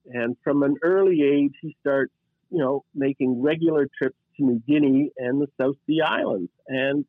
And 0.07 0.37
from 0.43 0.63
an 0.63 0.77
early 0.83 1.23
age, 1.23 1.55
he 1.61 1.77
starts, 1.81 2.13
you 2.51 2.59
know, 2.59 2.85
making 2.95 3.43
regular 3.43 3.89
trips 3.99 4.17
to 4.37 4.45
New 4.45 4.63
Guinea 4.67 5.11
and 5.17 5.41
the 5.41 5.49
South 5.61 5.77
Sea 5.87 6.01
Islands. 6.01 6.51
And 6.69 7.05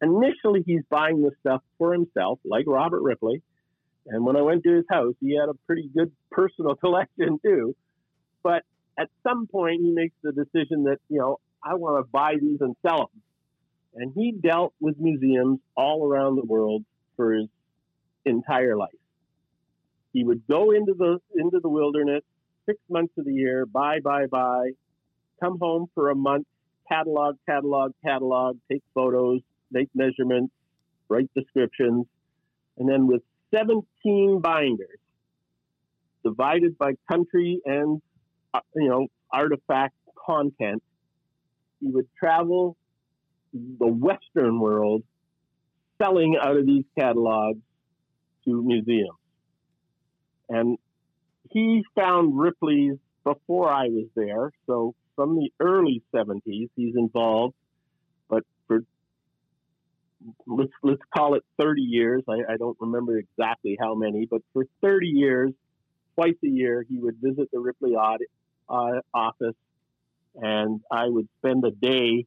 initially, 0.00 0.62
he's 0.64 0.82
buying 0.88 1.22
the 1.22 1.32
stuff 1.40 1.62
for 1.78 1.92
himself, 1.92 2.38
like 2.44 2.64
Robert 2.66 3.02
Ripley. 3.02 3.42
And 4.06 4.24
when 4.24 4.36
I 4.36 4.42
went 4.42 4.64
to 4.64 4.74
his 4.74 4.84
house, 4.90 5.14
he 5.20 5.36
had 5.36 5.48
a 5.48 5.54
pretty 5.66 5.88
good 5.94 6.12
personal 6.30 6.74
collection 6.84 7.38
too. 7.44 7.74
But 8.42 8.62
at 8.98 9.08
some 9.26 9.46
point, 9.46 9.80
he 9.80 9.90
makes 9.90 10.14
the 10.22 10.32
decision 10.32 10.84
that, 10.84 10.98
you 11.08 11.18
know, 11.18 11.40
I 11.62 11.74
want 11.74 12.04
to 12.04 12.10
buy 12.10 12.34
these 12.40 12.60
and 12.60 12.76
sell 12.86 13.10
them. 13.12 13.22
And 13.94 14.12
he 14.14 14.32
dealt 14.32 14.74
with 14.80 14.96
museums 14.98 15.60
all 15.76 16.06
around 16.06 16.36
the 16.36 16.44
world 16.44 16.84
for 17.16 17.32
his 17.32 17.48
entire 18.24 18.76
life. 18.76 18.90
He 20.12 20.24
would 20.24 20.46
go 20.48 20.72
into 20.72 20.94
the 20.94 21.18
into 21.34 21.60
the 21.60 21.68
wilderness 21.68 22.22
six 22.66 22.78
months 22.88 23.12
of 23.18 23.24
the 23.24 23.32
year, 23.32 23.66
buy, 23.66 24.00
buy, 24.00 24.26
buy, 24.26 24.70
come 25.42 25.58
home 25.58 25.86
for 25.94 26.10
a 26.10 26.14
month, 26.14 26.46
catalog, 26.88 27.36
catalog, 27.46 27.92
catalog, 28.04 28.58
take 28.70 28.82
photos, 28.94 29.40
make 29.70 29.88
measurements, 29.94 30.52
write 31.08 31.30
descriptions, 31.34 32.06
and 32.78 32.88
then 32.88 33.06
with 33.06 33.22
17 33.54 34.40
binders 34.40 34.98
divided 36.24 36.76
by 36.78 36.92
country 37.10 37.60
and 37.64 38.00
uh, 38.52 38.60
you 38.74 38.88
know 38.88 39.06
artifact 39.32 39.94
content, 40.26 40.82
he 41.80 41.88
would 41.88 42.08
travel 42.18 42.76
the 43.52 43.86
Western 43.86 44.58
world 44.58 45.02
selling 46.02 46.36
out 46.40 46.56
of 46.56 46.66
these 46.66 46.84
catalogs 46.98 47.60
to 48.44 48.62
museums. 48.62 49.10
And 50.48 50.78
he 51.50 51.84
found 51.94 52.38
Ripley's 52.38 52.96
before 53.22 53.70
I 53.70 53.88
was 53.88 54.06
there. 54.14 54.52
So 54.66 54.94
from 55.16 55.36
the 55.36 55.50
early 55.60 56.02
70s, 56.14 56.68
he's 56.76 56.94
involved. 56.96 57.54
Let's 60.46 60.72
let's 60.82 61.02
call 61.14 61.34
it 61.34 61.44
30 61.60 61.82
years. 61.82 62.22
I, 62.28 62.54
I 62.54 62.56
don't 62.56 62.76
remember 62.80 63.18
exactly 63.18 63.76
how 63.80 63.94
many, 63.94 64.26
but 64.26 64.42
for 64.52 64.64
30 64.82 65.08
years, 65.08 65.52
twice 66.14 66.36
a 66.44 66.48
year, 66.48 66.84
he 66.88 66.98
would 66.98 67.16
visit 67.20 67.50
the 67.52 67.60
Ripley 67.60 67.92
audit, 67.92 68.30
uh, 68.68 69.00
office, 69.12 69.56
and 70.34 70.80
I 70.90 71.06
would 71.06 71.28
spend 71.40 71.64
a 71.64 71.70
day 71.70 72.26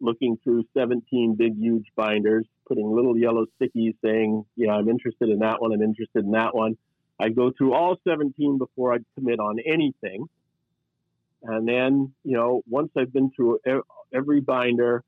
looking 0.00 0.38
through 0.44 0.64
17 0.76 1.36
big, 1.36 1.56
huge 1.56 1.86
binders, 1.94 2.46
putting 2.66 2.90
little 2.94 3.16
yellow 3.16 3.46
stickies 3.58 3.94
saying, 4.04 4.44
yeah, 4.56 4.72
I'm 4.72 4.88
interested 4.88 5.28
in 5.28 5.38
that 5.40 5.60
one, 5.60 5.72
I'm 5.72 5.82
interested 5.82 6.24
in 6.24 6.32
that 6.32 6.54
one. 6.54 6.76
I'd 7.18 7.34
go 7.34 7.50
through 7.56 7.72
all 7.72 7.96
17 8.06 8.58
before 8.58 8.92
I'd 8.92 9.04
commit 9.14 9.40
on 9.40 9.58
anything. 9.64 10.26
And 11.42 11.66
then, 11.66 12.12
you 12.24 12.36
know, 12.36 12.62
once 12.68 12.90
I've 12.96 13.12
been 13.12 13.30
through 13.30 13.60
every 14.12 14.40
binder, 14.40 15.02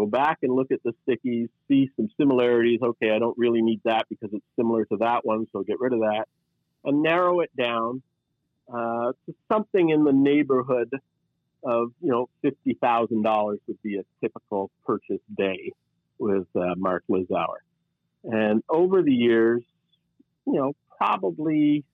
go 0.00 0.06
back 0.06 0.38
and 0.42 0.54
look 0.54 0.70
at 0.70 0.80
the 0.82 0.94
stickies, 1.06 1.48
see 1.68 1.90
some 1.96 2.08
similarities. 2.16 2.80
Okay, 2.82 3.10
I 3.10 3.18
don't 3.18 3.36
really 3.36 3.62
need 3.62 3.80
that 3.84 4.06
because 4.08 4.30
it's 4.32 4.44
similar 4.56 4.84
to 4.86 4.96
that 4.98 5.24
one, 5.24 5.46
so 5.52 5.62
get 5.62 5.78
rid 5.78 5.92
of 5.92 6.00
that. 6.00 6.24
And 6.84 7.02
narrow 7.02 7.40
it 7.40 7.50
down 7.56 8.02
uh, 8.72 9.12
to 9.26 9.34
something 9.52 9.90
in 9.90 10.04
the 10.04 10.12
neighborhood 10.12 10.90
of 11.62 11.92
you 12.00 12.10
know 12.10 12.28
fifty 12.40 12.74
thousand 12.80 13.22
dollars 13.22 13.58
would 13.66 13.82
be 13.82 13.98
a 13.98 14.04
typical 14.22 14.70
purchase 14.86 15.20
day 15.36 15.72
with 16.18 16.46
uh, 16.56 16.74
Mark 16.76 17.04
Lissauer. 17.10 17.60
And 18.24 18.62
over 18.68 19.02
the 19.02 19.12
years, 19.12 19.62
you 20.46 20.54
know, 20.54 20.72
probably 20.96 21.84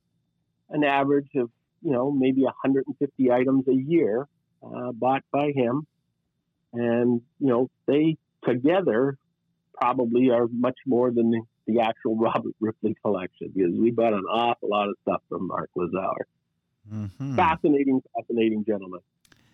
an 0.71 0.85
average 0.85 1.31
of 1.35 1.51
you 1.83 1.93
know 1.93 2.13
maybe 2.13 2.43
150 2.43 3.33
items 3.33 3.67
a 3.69 3.75
year 3.75 4.29
uh, 4.63 4.93
bought 4.93 5.25
by 5.33 5.51
him, 5.51 5.87
and 6.77 7.23
you 7.41 7.49
know 7.49 7.71
they 7.87 8.17
together 8.45 9.19
probably 9.75 10.31
are 10.31 10.47
much 10.49 10.77
more 10.87 11.11
than 11.11 11.31
the, 11.31 11.43
the 11.67 11.81
actual 11.81 12.17
Robert 12.21 12.55
Ripley 12.61 12.97
collection 13.03 13.51
because 13.55 13.73
we 13.75 13.91
bought 13.91 14.13
an 14.13 14.25
awful 14.31 14.69
lot 14.69 14.89
of 14.89 14.95
stuff 15.03 15.23
from 15.29 15.49
Mark 15.49 15.71
Lissauer. 15.77 16.25
Mm-hmm. 16.93 17.37
Fascinating, 17.37 18.03
fascinating 18.17 18.65
gentleman. 18.65 19.01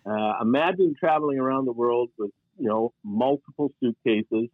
Uh, 0.05 0.33
imagine 0.41 0.93
traveling 0.99 1.39
around 1.39 1.65
the 1.65 1.71
world 1.71 2.09
with, 2.17 2.31
you 2.59 2.67
know, 2.67 2.93
multiple 3.03 3.71
suitcases. 3.79 4.49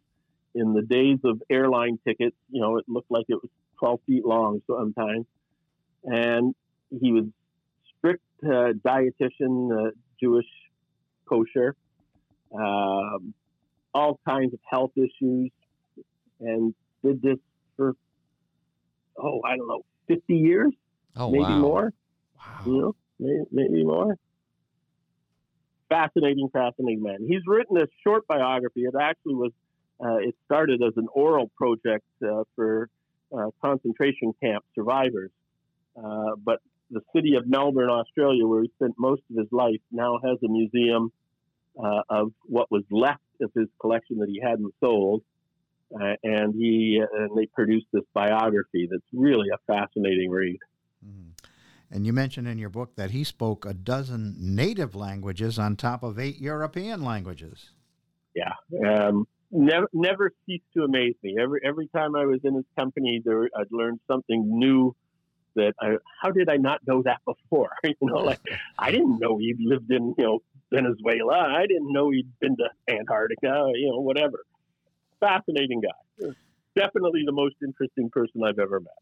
In 0.52 0.72
the 0.72 0.82
days 0.82 1.18
of 1.24 1.40
airline 1.48 1.98
tickets, 2.04 2.36
you 2.50 2.60
know, 2.60 2.78
it 2.78 2.84
looked 2.88 3.10
like 3.10 3.26
it 3.28 3.36
was 3.36 3.50
12 3.78 4.00
feet 4.06 4.24
long 4.24 4.60
sometimes. 4.66 5.26
And 6.02 6.54
he 6.90 7.12
was 7.12 7.24
strict 7.96 8.22
uh, 8.42 8.72
dietitian, 8.84 9.88
uh, 9.88 9.90
Jewish 10.20 10.46
kosher, 11.28 11.76
um, 12.54 13.34
all 13.94 14.20
kinds 14.26 14.52
of 14.54 14.60
health 14.68 14.92
issues, 14.96 15.50
and 16.40 16.74
did 17.04 17.22
this 17.22 17.38
for, 17.76 17.94
oh, 19.18 19.40
I 19.44 19.56
don't 19.56 19.68
know, 19.68 19.82
50 20.08 20.34
years, 20.34 20.72
oh, 21.16 21.30
maybe 21.30 21.44
wow. 21.44 21.58
more. 21.58 21.92
Wow. 22.36 22.62
You 22.66 22.80
know, 22.80 22.96
maybe, 23.18 23.44
maybe 23.50 23.84
more 23.84 24.16
fascinating, 25.90 26.48
fascinating 26.50 27.02
man. 27.02 27.18
He's 27.28 27.42
written 27.46 27.76
a 27.76 27.86
short 28.02 28.26
biography. 28.26 28.82
It 28.84 28.94
actually 28.98 29.34
was, 29.34 29.52
uh, 30.02 30.16
it 30.16 30.34
started 30.46 30.80
as 30.82 30.94
an 30.96 31.08
oral 31.12 31.50
project 31.56 32.06
uh, 32.24 32.44
for 32.56 32.88
uh, 33.36 33.50
concentration 33.60 34.32
camp 34.42 34.64
survivors. 34.74 35.30
Uh, 35.96 36.36
but 36.42 36.60
the 36.90 37.00
city 37.14 37.34
of 37.34 37.46
Melbourne, 37.46 37.90
Australia, 37.90 38.46
where 38.46 38.62
he 38.62 38.70
spent 38.76 38.94
most 38.98 39.22
of 39.30 39.36
his 39.36 39.48
life, 39.52 39.80
now 39.92 40.18
has 40.24 40.38
a 40.42 40.48
museum 40.48 41.12
uh, 41.78 42.02
of 42.08 42.32
what 42.44 42.70
was 42.70 42.84
left 42.90 43.20
of 43.40 43.50
his 43.54 43.68
collection 43.80 44.18
that 44.18 44.28
he 44.28 44.40
hadn't 44.40 44.74
sold. 44.80 45.22
uh, 45.92 46.14
and 46.22 46.54
he 46.54 47.02
and 47.12 47.36
they 47.36 47.46
produced 47.46 47.86
this 47.92 48.04
biography 48.14 48.88
that's 48.90 49.02
really 49.12 49.48
a 49.52 49.58
fascinating 49.66 50.30
read. 50.30 50.58
Mhm. 51.04 51.32
And 51.90 52.06
you 52.06 52.12
mentioned 52.12 52.46
in 52.46 52.58
your 52.58 52.68
book 52.68 52.94
that 52.94 53.10
he 53.10 53.24
spoke 53.24 53.64
a 53.66 53.74
dozen 53.74 54.36
native 54.38 54.94
languages 54.94 55.58
on 55.58 55.74
top 55.74 56.04
of 56.04 56.18
eight 56.18 56.38
European 56.38 57.02
languages. 57.04 57.72
Yeah, 58.36 58.52
um, 58.86 59.26
never 59.50 59.88
never 59.92 60.30
ceased 60.46 60.66
to 60.76 60.84
amaze 60.84 61.16
me. 61.24 61.36
Every 61.40 61.60
every 61.64 61.88
time 61.88 62.14
I 62.14 62.24
was 62.24 62.38
in 62.44 62.54
his 62.54 62.66
company, 62.78 63.20
there 63.24 63.48
I'd 63.56 63.72
learn 63.72 63.98
something 64.08 64.58
new. 64.58 64.94
That 65.56 65.74
I, 65.80 65.96
how 66.22 66.30
did 66.30 66.48
I 66.48 66.58
not 66.58 66.86
know 66.86 67.02
that 67.02 67.18
before? 67.26 67.70
you 67.82 67.94
know, 68.02 68.18
like 68.18 68.38
I 68.78 68.92
didn't 68.92 69.18
know 69.18 69.38
he'd 69.38 69.58
lived 69.58 69.90
in 69.90 70.14
you 70.16 70.24
know 70.24 70.38
Venezuela. 70.72 71.54
I 71.56 71.66
didn't 71.66 71.92
know 71.92 72.10
he'd 72.10 72.30
been 72.40 72.56
to 72.56 72.68
Antarctica. 72.92 73.70
You 73.74 73.90
know, 73.92 74.00
whatever. 74.00 74.44
Fascinating 75.20 75.80
guy. 75.80 76.28
Definitely 76.76 77.22
the 77.26 77.32
most 77.32 77.56
interesting 77.62 78.10
person 78.10 78.42
I've 78.44 78.58
ever 78.58 78.80
met. 78.80 78.92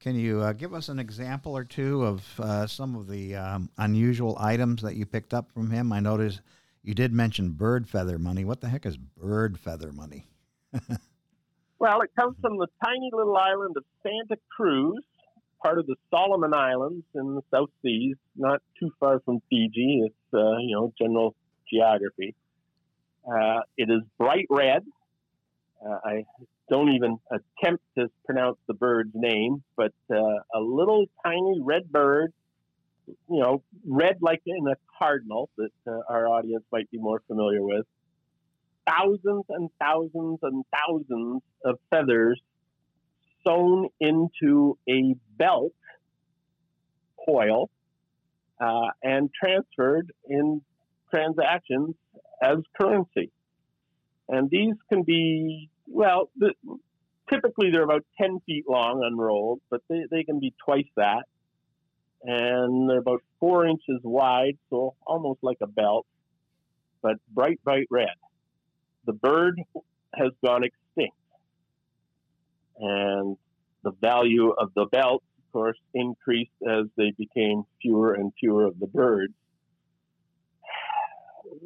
Can 0.00 0.16
you 0.16 0.40
uh, 0.40 0.52
give 0.52 0.74
us 0.74 0.88
an 0.88 0.98
example 0.98 1.56
or 1.56 1.64
two 1.64 2.04
of 2.04 2.40
uh, 2.40 2.66
some 2.66 2.96
of 2.96 3.08
the 3.08 3.36
um, 3.36 3.70
unusual 3.78 4.36
items 4.38 4.82
that 4.82 4.96
you 4.96 5.06
picked 5.06 5.32
up 5.32 5.50
from 5.52 5.70
him? 5.70 5.92
I 5.92 6.00
noticed 6.00 6.40
you 6.82 6.94
did 6.94 7.12
mention 7.12 7.50
bird 7.50 7.88
feather 7.88 8.18
money. 8.18 8.44
What 8.44 8.60
the 8.60 8.68
heck 8.68 8.84
is 8.84 8.96
bird 8.96 9.58
feather 9.58 9.92
money? 9.92 10.26
Well, 11.84 12.00
it 12.00 12.10
comes 12.18 12.34
from 12.40 12.56
the 12.56 12.66
tiny 12.82 13.10
little 13.12 13.36
island 13.36 13.76
of 13.76 13.84
Santa 14.02 14.40
Cruz, 14.56 15.04
part 15.64 15.78
of 15.78 15.86
the 15.86 15.96
Solomon 16.10 16.52
Islands 16.52 17.04
in 17.14 17.34
the 17.34 17.40
South 17.52 17.70
Seas, 17.82 18.16
not 18.36 18.60
too 18.78 18.90
far 19.00 19.20
from 19.24 19.40
Fiji. 19.48 20.02
It's 20.04 20.34
uh, 20.34 20.58
you 20.58 20.76
know 20.76 20.92
general 21.00 21.34
geography. 21.72 22.34
Uh, 23.26 23.60
it 23.78 23.90
is 23.90 24.02
bright 24.18 24.46
red. 24.50 24.84
Uh, 25.84 25.98
I 26.04 26.24
don't 26.68 26.90
even 26.90 27.18
attempt 27.30 27.82
to 27.98 28.10
pronounce 28.26 28.58
the 28.66 28.74
bird's 28.74 29.12
name, 29.14 29.62
but 29.76 29.92
uh, 30.10 30.16
a 30.54 30.60
little 30.60 31.06
tiny 31.24 31.60
red 31.62 31.90
bird, 31.90 32.32
you 33.06 33.40
know, 33.40 33.62
red 33.86 34.18
like 34.20 34.42
in 34.46 34.66
a 34.68 34.76
cardinal 34.98 35.48
that 35.56 35.70
uh, 35.86 36.00
our 36.08 36.26
audience 36.28 36.64
might 36.70 36.90
be 36.90 36.98
more 36.98 37.22
familiar 37.26 37.62
with. 37.62 37.86
Thousands 38.86 39.44
and 39.48 39.70
thousands 39.80 40.38
and 40.42 40.64
thousands 40.70 41.42
of 41.64 41.78
feathers 41.90 42.40
sewn 43.46 43.88
into 44.00 44.78
a 44.88 45.14
belt 45.36 45.72
coil 47.26 47.70
uh, 48.60 48.88
and 49.02 49.30
transferred 49.32 50.12
in 50.28 50.62
transactions 51.10 51.94
as 52.42 52.58
currency. 52.80 53.30
And 54.28 54.50
these 54.50 54.74
can 54.88 55.02
be, 55.02 55.70
well, 55.86 56.30
typically 57.30 57.70
they're 57.70 57.84
about 57.84 58.04
10 58.20 58.40
feet 58.46 58.64
long 58.68 59.02
unrolled, 59.04 59.60
but 59.70 59.82
they, 59.88 60.04
they 60.10 60.24
can 60.24 60.40
be 60.40 60.54
twice 60.64 60.86
that. 60.96 61.24
And 62.22 62.88
they're 62.88 63.00
about 63.00 63.22
four 63.38 63.66
inches 63.66 64.00
wide, 64.02 64.56
so 64.70 64.94
almost 65.06 65.40
like 65.42 65.58
a 65.60 65.66
belt, 65.66 66.06
but 67.02 67.16
bright, 67.28 67.62
bright 67.62 67.86
red. 67.90 68.16
The 69.04 69.12
bird 69.12 69.60
has 70.14 70.30
gone. 70.42 70.62
And 72.78 73.36
the 73.82 73.92
value 74.00 74.50
of 74.50 74.70
the 74.74 74.86
belt, 74.86 75.22
of 75.38 75.52
course, 75.52 75.78
increased 75.92 76.50
as 76.68 76.86
they 76.96 77.12
became 77.16 77.64
fewer 77.80 78.14
and 78.14 78.32
fewer 78.40 78.64
of 78.66 78.78
the 78.78 78.86
birds. 78.86 79.34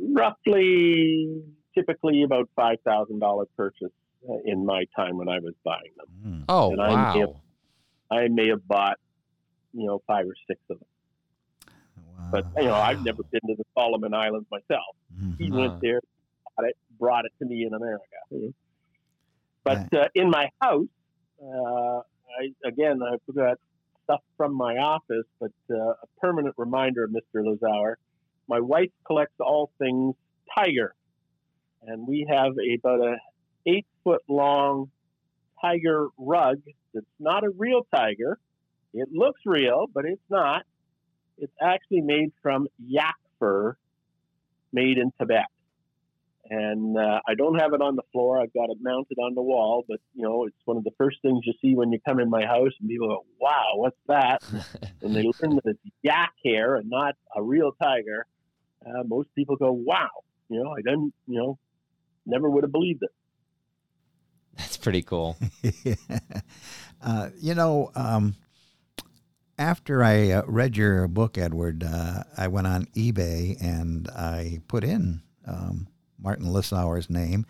Roughly, 0.00 1.42
typically 1.74 2.22
about 2.22 2.48
$5,000 2.58 3.46
purchase 3.56 3.88
uh, 4.28 4.34
in 4.44 4.66
my 4.66 4.84
time 4.96 5.16
when 5.16 5.28
I 5.28 5.38
was 5.38 5.54
buying 5.64 5.92
them. 5.96 6.06
Mm. 6.24 6.44
Oh, 6.48 6.72
And 6.72 6.80
I'm 6.80 6.90
wow. 6.90 7.12
hip. 7.14 7.30
I 8.10 8.28
may 8.28 8.48
have 8.48 8.66
bought, 8.66 8.96
you 9.72 9.86
know, 9.86 10.00
five 10.06 10.26
or 10.26 10.34
six 10.46 10.60
of 10.70 10.78
them. 10.78 10.88
Wow. 12.18 12.28
But, 12.32 12.46
you 12.56 12.64
know, 12.68 12.74
I've 12.74 13.02
never 13.02 13.22
been 13.30 13.40
to 13.48 13.54
the 13.56 13.64
Solomon 13.76 14.14
Islands 14.14 14.46
myself. 14.50 14.96
He 15.38 15.50
Mhm. 15.50 15.52
Huh. 15.52 15.58
went 15.60 15.80
there, 15.80 16.00
bought 16.56 16.68
it, 16.68 16.76
brought 16.98 17.24
it 17.24 17.32
to 17.40 17.46
me 17.46 17.64
in 17.64 17.74
America. 17.74 18.04
But 19.64 19.92
uh, 19.94 20.08
in 20.14 20.30
my 20.30 20.48
house, 20.60 20.86
uh, 21.42 22.00
I, 22.00 22.52
again, 22.64 23.00
I 23.02 23.16
forgot 23.26 23.58
stuff 24.04 24.20
from 24.36 24.54
my 24.54 24.76
office, 24.76 25.26
but 25.40 25.52
uh, 25.70 25.90
a 25.90 26.06
permanent 26.20 26.54
reminder 26.56 27.04
of 27.04 27.10
Mr. 27.10 27.42
Lissauer. 27.42 27.94
My 28.48 28.60
wife 28.60 28.90
collects 29.06 29.34
all 29.40 29.70
things 29.78 30.14
tiger, 30.56 30.94
and 31.82 32.06
we 32.06 32.26
have 32.28 32.52
about 32.52 33.00
a 33.00 33.16
eight 33.66 33.86
foot 34.02 34.22
long 34.28 34.90
tiger 35.60 36.08
rug 36.16 36.60
that's 36.94 37.06
not 37.20 37.44
a 37.44 37.50
real 37.50 37.86
tiger. 37.94 38.38
It 38.94 39.08
looks 39.12 39.40
real, 39.44 39.86
but 39.92 40.06
it's 40.06 40.22
not. 40.30 40.62
It's 41.36 41.52
actually 41.60 42.00
made 42.00 42.32
from 42.42 42.68
yak 42.78 43.16
fur, 43.38 43.76
made 44.72 44.96
in 44.96 45.12
Tibet 45.18 45.46
and 46.50 46.96
uh, 46.96 47.20
I 47.26 47.34
don't 47.34 47.58
have 47.58 47.74
it 47.74 47.82
on 47.82 47.96
the 47.96 48.02
floor. 48.12 48.40
I've 48.40 48.52
got 48.54 48.70
it 48.70 48.78
mounted 48.80 49.18
on 49.18 49.34
the 49.34 49.42
wall, 49.42 49.84
but 49.88 49.98
you 50.14 50.22
know, 50.22 50.46
it's 50.46 50.56
one 50.64 50.76
of 50.76 50.84
the 50.84 50.92
first 50.96 51.18
things 51.22 51.40
you 51.44 51.52
see 51.60 51.74
when 51.74 51.92
you 51.92 51.98
come 52.06 52.20
in 52.20 52.30
my 52.30 52.44
house, 52.44 52.72
and 52.80 52.88
people 52.88 53.08
go, 53.08 53.24
"Wow, 53.40 53.72
what's 53.76 53.98
that?" 54.06 54.42
and 55.02 55.14
they 55.14 55.22
learn 55.22 55.56
that 55.56 55.62
it's 55.64 55.80
yak 56.02 56.32
hair 56.44 56.76
and 56.76 56.88
not 56.88 57.14
a 57.36 57.42
real 57.42 57.72
tiger. 57.82 58.26
Uh, 58.84 59.02
most 59.06 59.28
people 59.34 59.56
go, 59.56 59.72
"Wow," 59.72 60.08
you 60.48 60.62
know, 60.62 60.70
I 60.72 60.80
didn't, 60.82 61.12
you 61.26 61.38
know, 61.38 61.58
never 62.24 62.48
would 62.48 62.64
have 62.64 62.72
believed 62.72 63.02
it. 63.02 63.10
That's 64.56 64.76
pretty 64.76 65.02
cool. 65.02 65.36
uh, 67.02 67.28
you 67.38 67.54
know, 67.54 67.92
um, 67.94 68.34
after 69.58 70.02
I 70.02 70.30
uh, 70.30 70.42
read 70.46 70.76
your 70.76 71.06
book, 71.08 71.36
Edward, 71.36 71.84
uh, 71.84 72.24
I 72.36 72.48
went 72.48 72.66
on 72.66 72.86
eBay 72.96 73.62
and 73.62 74.08
I 74.08 74.60
put 74.66 74.82
in 74.82 75.22
um, 75.46 75.88
Martin 76.18 76.46
Lissauer's 76.46 77.08
name. 77.08 77.46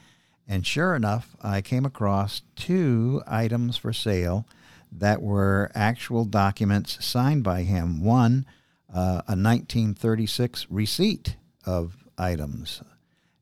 And 0.47 0.67
sure 0.67 0.95
enough, 0.95 1.37
I 1.43 1.61
came 1.61 1.85
across 1.85 2.43
two 2.57 3.23
items 3.27 3.77
for 3.77 3.93
sale 3.93 4.47
that 4.91 5.21
were 5.23 5.71
actual 5.75 6.25
documents 6.25 7.05
signed 7.05 7.45
by 7.45 7.63
him. 7.63 8.03
One, 8.03 8.47
uh, 8.93 9.23
a 9.27 9.37
1936 9.37 10.67
receipt 10.71 11.37
of 11.67 11.97
items. 12.17 12.83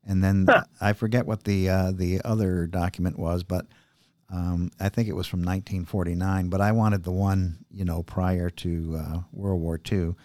And 0.05 0.23
then 0.23 0.47
I 0.81 0.93
forget 0.93 1.25
what 1.25 1.43
the 1.43 1.69
uh, 1.69 1.91
the 1.91 2.21
other 2.23 2.67
document 2.67 3.19
was, 3.19 3.43
but 3.43 3.65
um, 4.29 4.71
I 4.79 4.89
think 4.89 5.07
it 5.07 5.15
was 5.15 5.27
from 5.27 5.39
1949. 5.39 6.49
But 6.49 6.61
I 6.61 6.71
wanted 6.71 7.03
the 7.03 7.11
one 7.11 7.59
you 7.69 7.85
know 7.85 8.03
prior 8.03 8.49
to 8.49 8.97
uh, 8.97 9.19
World 9.31 9.61
War 9.61 9.79
II. 9.89 10.15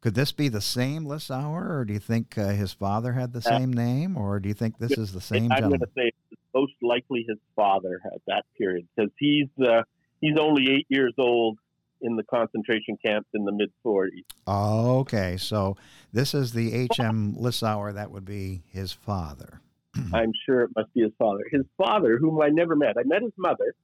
Could 0.00 0.14
this 0.14 0.30
be 0.30 0.48
the 0.48 0.60
same 0.60 1.04
Lissauer, 1.04 1.70
or 1.70 1.84
do 1.84 1.92
you 1.92 1.98
think 1.98 2.38
uh, 2.38 2.48
his 2.48 2.72
father 2.72 3.12
had 3.12 3.32
the 3.32 3.42
same 3.42 3.72
name, 3.72 4.16
or 4.16 4.38
do 4.38 4.48
you 4.48 4.54
think 4.54 4.78
this 4.78 4.96
is 4.96 5.12
the 5.12 5.20
same 5.20 5.50
I'm 5.50 5.68
going 5.68 5.80
to 5.80 5.88
say 5.96 6.12
most 6.54 6.74
likely 6.82 7.24
his 7.28 7.38
father 7.56 8.00
at 8.04 8.20
that 8.28 8.44
period 8.56 8.86
because 8.94 9.10
he's 9.18 9.48
uh, 9.60 9.82
he's 10.20 10.36
only 10.38 10.70
eight 10.70 10.86
years 10.88 11.14
old 11.18 11.58
in 12.00 12.16
the 12.16 12.22
concentration 12.22 12.96
camps 13.04 13.28
in 13.34 13.44
the 13.44 13.52
mid 13.52 13.72
40s. 13.84 14.24
Oh, 14.46 15.00
okay, 15.00 15.36
so 15.36 15.76
this 16.12 16.34
is 16.34 16.52
the 16.52 16.74
H.M. 16.92 17.34
Lissauer 17.34 17.94
that 17.94 18.10
would 18.10 18.24
be 18.24 18.62
his 18.68 18.92
father. 18.92 19.60
I'm 20.12 20.32
sure 20.46 20.62
it 20.62 20.70
must 20.76 20.92
be 20.94 21.02
his 21.02 21.12
father. 21.18 21.44
His 21.50 21.64
father, 21.76 22.18
whom 22.18 22.40
I 22.40 22.48
never 22.48 22.76
met, 22.76 22.96
I 22.98 23.02
met 23.04 23.22
his 23.22 23.32
mother, 23.36 23.74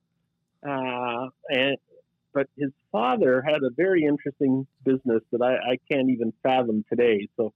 uh, 0.63 1.29
and 1.49 1.77
but 2.35 2.49
his 2.59 2.71
father 2.91 3.43
had 3.43 3.63
a 3.63 3.71
very 3.77 4.05
interesting 4.05 4.67
business 4.85 5.23
that 5.31 5.41
I, 5.41 5.73
I 5.73 5.79
can't 5.91 6.11
even 6.11 6.33
fathom 6.43 6.85
today. 6.91 7.29
So, 7.37 7.53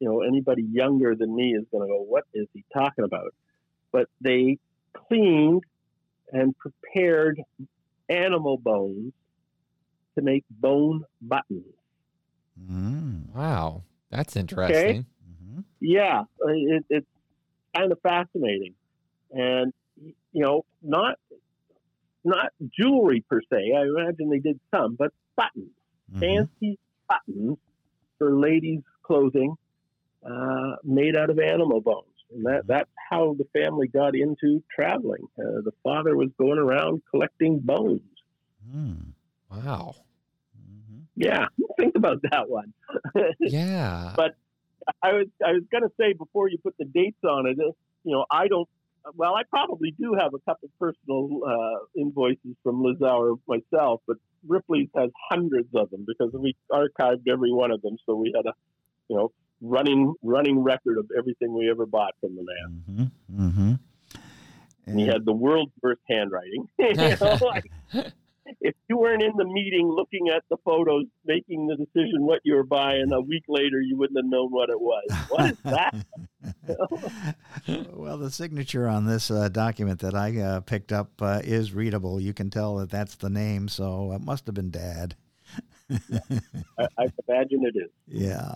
you 0.00 0.08
know, 0.08 0.20
anybody 0.22 0.64
younger 0.70 1.14
than 1.14 1.34
me 1.34 1.54
is 1.54 1.64
going 1.70 1.86
to 1.88 1.94
go, 1.94 2.02
"What 2.02 2.24
is 2.34 2.48
he 2.52 2.64
talking 2.74 3.04
about?" 3.04 3.32
But 3.92 4.08
they 4.20 4.58
cleaned 5.08 5.62
and 6.32 6.54
prepared 6.58 7.40
animal 8.08 8.58
bones 8.58 9.12
to 10.16 10.24
make 10.24 10.44
bone 10.50 11.04
buttons. 11.22 11.64
Mm. 12.60 13.34
Wow. 13.34 13.82
That's 14.10 14.36
interesting. 14.36 15.06
hmm 15.24 15.60
Yeah, 15.80 16.20
uh, 16.44 16.48
it, 16.48 16.84
it's 16.88 17.06
kind 17.76 17.92
of 17.92 18.00
fascinating, 18.02 18.74
and 19.30 19.72
you 20.00 20.14
know, 20.34 20.64
not 20.82 21.16
not 22.26 22.52
jewelry 22.78 23.24
per 23.30 23.40
se. 23.52 23.72
I 23.76 23.82
imagine 23.82 24.28
they 24.30 24.38
did 24.40 24.58
some, 24.74 24.96
but 24.96 25.12
buttons, 25.36 25.70
Mm-hmm. 26.12 26.20
fancy 26.20 26.78
buttons 27.08 27.58
for 28.18 28.36
ladies' 28.36 28.82
clothing, 29.02 29.54
uh, 30.24 30.76
made 30.84 31.16
out 31.16 31.30
of 31.30 31.38
animal 31.38 31.80
bones, 31.80 32.06
and 32.32 32.44
that 32.46 32.66
that's 32.66 32.90
how 33.10 33.34
the 33.38 33.44
family 33.58 33.88
got 33.88 34.14
into 34.14 34.62
traveling. 34.74 35.24
Uh, 35.38 35.62
the 35.64 35.72
father 35.82 36.16
was 36.16 36.28
going 36.38 36.58
around 36.58 37.02
collecting 37.10 37.58
bones. 37.60 38.02
Mm. 38.74 39.12
Wow. 39.50 39.94
hmm 40.54 41.00
Yeah, 41.16 41.46
think 41.78 41.94
about 41.96 42.22
that 42.30 42.48
one. 42.48 42.72
Yeah. 43.40 44.12
But- 44.16 44.36
I 45.02 45.14
was 45.14 45.26
I 45.44 45.50
was 45.52 45.64
gonna 45.72 45.90
say 45.98 46.12
before 46.12 46.48
you 46.48 46.58
put 46.58 46.76
the 46.78 46.84
dates 46.84 47.24
on 47.24 47.46
it, 47.48 47.58
uh, 47.58 47.72
you 48.04 48.12
know, 48.12 48.24
I 48.30 48.46
don't 48.46 48.68
well, 49.14 49.34
I 49.34 49.42
probably 49.48 49.92
do 49.92 50.14
have 50.18 50.34
a 50.34 50.38
couple 50.40 50.68
personal 50.78 51.40
uh, 51.46 52.00
invoices 52.00 52.56
from 52.62 52.82
Lissauer 52.82 53.38
myself, 53.46 54.00
but 54.06 54.16
Ripley's 54.46 54.88
has 54.96 55.10
hundreds 55.30 55.68
of 55.74 55.90
them 55.90 56.04
because 56.06 56.32
we 56.32 56.56
archived 56.72 57.28
every 57.28 57.52
one 57.52 57.70
of 57.70 57.82
them. 57.82 57.96
So 58.06 58.14
we 58.14 58.32
had 58.34 58.46
a, 58.46 58.52
you 59.08 59.16
know, 59.16 59.32
running 59.60 60.14
running 60.22 60.62
record 60.62 60.98
of 60.98 61.10
everything 61.16 61.54
we 61.54 61.70
ever 61.70 61.86
bought 61.86 62.14
from 62.20 62.36
the 62.36 62.44
man. 62.44 62.82
Mm-hmm. 62.90 63.42
Mm-hmm. 63.48 63.72
And 64.86 65.00
he 65.00 65.06
had 65.06 65.24
the 65.24 65.32
world's 65.32 65.72
worst 65.82 66.00
handwriting. 66.08 66.68
you 66.78 66.94
know, 66.94 67.38
like, 67.40 67.70
if 68.60 68.74
you 68.88 68.98
weren't 68.98 69.22
in 69.22 69.32
the 69.36 69.44
meeting 69.44 69.88
looking 69.88 70.28
at 70.34 70.42
the 70.50 70.56
photos, 70.64 71.04
making 71.24 71.66
the 71.66 71.76
decision 71.76 72.24
what 72.26 72.40
you 72.44 72.54
were 72.54 72.64
buying, 72.64 73.10
a 73.12 73.20
week 73.20 73.44
later 73.48 73.80
you 73.80 73.96
wouldn't 73.96 74.18
have 74.18 74.30
known 74.30 74.50
what 74.50 74.70
it 74.70 74.80
was. 74.80 75.04
What 75.28 75.50
is 75.50 75.58
that? 75.64 75.94
well, 77.92 78.18
the 78.18 78.30
signature 78.30 78.88
on 78.88 79.06
this 79.06 79.30
uh, 79.30 79.48
document 79.48 80.00
that 80.00 80.14
I 80.14 80.38
uh, 80.38 80.60
picked 80.60 80.92
up 80.92 81.10
uh, 81.20 81.40
is 81.44 81.72
readable. 81.72 82.20
You 82.20 82.32
can 82.32 82.50
tell 82.50 82.76
that 82.76 82.90
that's 82.90 83.16
the 83.16 83.30
name, 83.30 83.68
so 83.68 84.12
it 84.12 84.20
must 84.20 84.46
have 84.46 84.54
been 84.54 84.70
Dad. 84.70 85.16
I, 85.90 86.88
I, 86.98 87.08
imagine 87.28 87.64
it 87.64 87.76
is. 87.76 87.90
Yeah, 88.08 88.52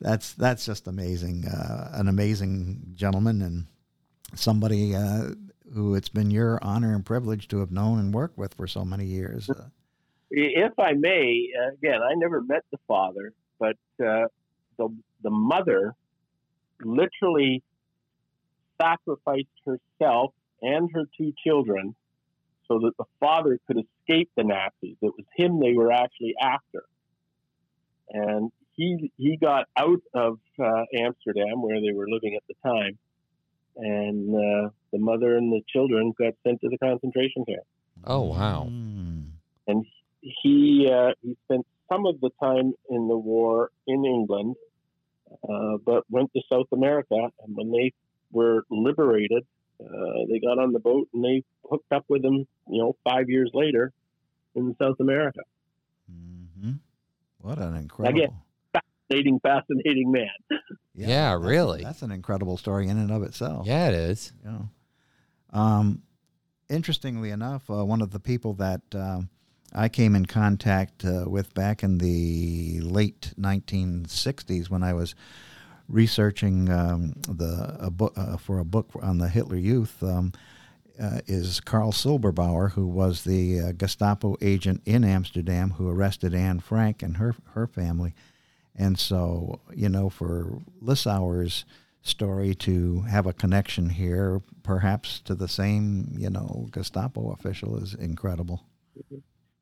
that's 0.00 0.34
that's 0.34 0.66
just 0.66 0.86
amazing. 0.86 1.46
Uh, 1.46 1.90
an 1.94 2.08
amazing 2.08 2.92
gentleman 2.94 3.40
and 3.42 3.66
somebody 4.34 4.94
uh, 4.94 5.30
who 5.74 5.94
it's 5.94 6.08
been 6.08 6.30
your 6.30 6.58
honor 6.62 6.94
and 6.94 7.04
privilege 7.04 7.48
to 7.48 7.60
have 7.60 7.70
known 7.70 7.98
and 7.98 8.14
worked 8.14 8.38
with 8.38 8.54
for 8.54 8.66
so 8.66 8.84
many 8.84 9.04
years. 9.04 9.48
Uh, 9.50 9.64
if 10.30 10.72
I 10.78 10.92
may, 10.92 11.48
again, 11.72 12.00
I 12.02 12.14
never 12.14 12.42
met 12.42 12.64
the 12.70 12.78
father, 12.86 13.32
but 13.58 13.76
uh, 14.04 14.26
the 14.76 14.88
the 15.22 15.30
mother 15.30 15.94
literally 16.82 17.62
sacrificed 18.80 19.46
herself 19.66 20.32
and 20.62 20.90
her 20.92 21.04
two 21.16 21.32
children 21.44 21.94
so 22.68 22.78
that 22.80 22.92
the 22.98 23.04
father 23.18 23.58
could 23.66 23.78
escape 23.78 24.30
the 24.36 24.44
Nazis. 24.44 24.96
It 25.00 25.12
was 25.16 25.24
him 25.34 25.60
they 25.60 25.72
were 25.72 25.90
actually 25.90 26.34
after, 26.40 26.84
and 28.10 28.52
he 28.76 29.10
he 29.16 29.36
got 29.36 29.66
out 29.76 30.02
of 30.14 30.38
uh, 30.62 30.84
Amsterdam 30.94 31.62
where 31.62 31.80
they 31.80 31.92
were 31.92 32.08
living 32.08 32.36
at 32.36 32.42
the 32.48 32.54
time 32.62 32.98
and 33.78 34.34
uh, 34.34 34.70
the 34.92 34.98
mother 34.98 35.36
and 35.36 35.52
the 35.52 35.62
children 35.72 36.12
got 36.18 36.34
sent 36.44 36.60
to 36.60 36.68
the 36.68 36.78
concentration 36.78 37.44
camp. 37.44 37.62
Oh 38.04 38.22
wow! 38.22 38.66
Mm. 38.68 39.30
And 39.66 39.86
he 40.20 40.90
uh, 40.92 41.12
he 41.22 41.36
spent 41.44 41.66
some 41.90 42.06
of 42.06 42.20
the 42.20 42.30
time 42.42 42.74
in 42.90 43.08
the 43.08 43.16
war 43.16 43.70
in 43.86 44.04
England, 44.04 44.56
uh, 45.30 45.78
but 45.84 46.04
went 46.10 46.32
to 46.34 46.42
South 46.50 46.66
America. 46.72 47.30
And 47.44 47.56
when 47.56 47.70
they 47.70 47.92
were 48.32 48.64
liberated, 48.70 49.46
uh, 49.80 50.26
they 50.28 50.40
got 50.40 50.58
on 50.58 50.72
the 50.72 50.80
boat 50.80 51.08
and 51.14 51.24
they 51.24 51.44
hooked 51.68 51.92
up 51.92 52.04
with 52.08 52.24
him. 52.24 52.46
You 52.68 52.82
know, 52.82 52.96
five 53.08 53.28
years 53.28 53.50
later 53.54 53.92
in 54.54 54.74
South 54.80 54.96
America. 55.00 55.40
Mm-hmm. 56.10 56.72
What 57.40 57.58
an 57.58 57.76
incredible! 57.76 58.18
Again, 58.18 58.36
fascinating, 58.72 59.40
fascinating 59.40 60.10
man. 60.10 60.28
Yeah, 60.98 61.08
yeah 61.08 61.30
that's, 61.30 61.44
really. 61.44 61.82
That's 61.84 62.02
an 62.02 62.10
incredible 62.10 62.56
story 62.56 62.88
in 62.88 62.98
and 62.98 63.10
of 63.10 63.22
itself. 63.22 63.66
Yeah, 63.66 63.88
it 63.88 63.94
is. 63.94 64.32
Yeah. 64.44 64.58
Um, 65.52 66.02
interestingly 66.68 67.30
enough, 67.30 67.70
uh, 67.70 67.84
one 67.84 68.02
of 68.02 68.10
the 68.10 68.20
people 68.20 68.54
that 68.54 68.82
uh, 68.94 69.20
I 69.72 69.88
came 69.88 70.16
in 70.16 70.26
contact 70.26 71.04
uh, 71.04 71.24
with 71.26 71.54
back 71.54 71.82
in 71.82 71.98
the 71.98 72.80
late 72.80 73.32
1960s 73.38 74.68
when 74.68 74.82
I 74.82 74.92
was 74.92 75.14
researching 75.88 76.68
um, 76.70 77.14
the 77.28 77.76
a 77.78 77.90
book 77.90 78.12
uh, 78.16 78.36
for 78.36 78.58
a 78.58 78.64
book 78.64 78.90
on 79.00 79.18
the 79.18 79.28
Hitler 79.28 79.56
Youth. 79.56 80.02
Um, 80.02 80.32
uh, 81.00 81.20
is 81.28 81.60
Karl 81.60 81.92
Silberbauer, 81.92 82.72
who 82.72 82.84
was 82.84 83.22
the 83.22 83.60
uh, 83.60 83.72
Gestapo 83.72 84.36
agent 84.40 84.82
in 84.84 85.04
Amsterdam 85.04 85.70
who 85.78 85.88
arrested 85.88 86.34
Anne 86.34 86.58
Frank 86.58 87.04
and 87.04 87.18
her 87.18 87.36
her 87.52 87.68
family 87.68 88.14
and 88.78 88.98
so, 88.98 89.60
you 89.74 89.88
know, 89.88 90.08
for 90.08 90.60
Lissauer's 90.82 91.64
story 92.02 92.54
to 92.54 93.00
have 93.02 93.26
a 93.26 93.32
connection 93.32 93.90
here, 93.90 94.40
perhaps 94.62 95.20
to 95.20 95.34
the 95.34 95.48
same, 95.48 96.14
you 96.16 96.30
know, 96.30 96.68
Gestapo 96.70 97.32
official 97.32 97.76
is 97.76 97.94
incredible. 97.94 98.64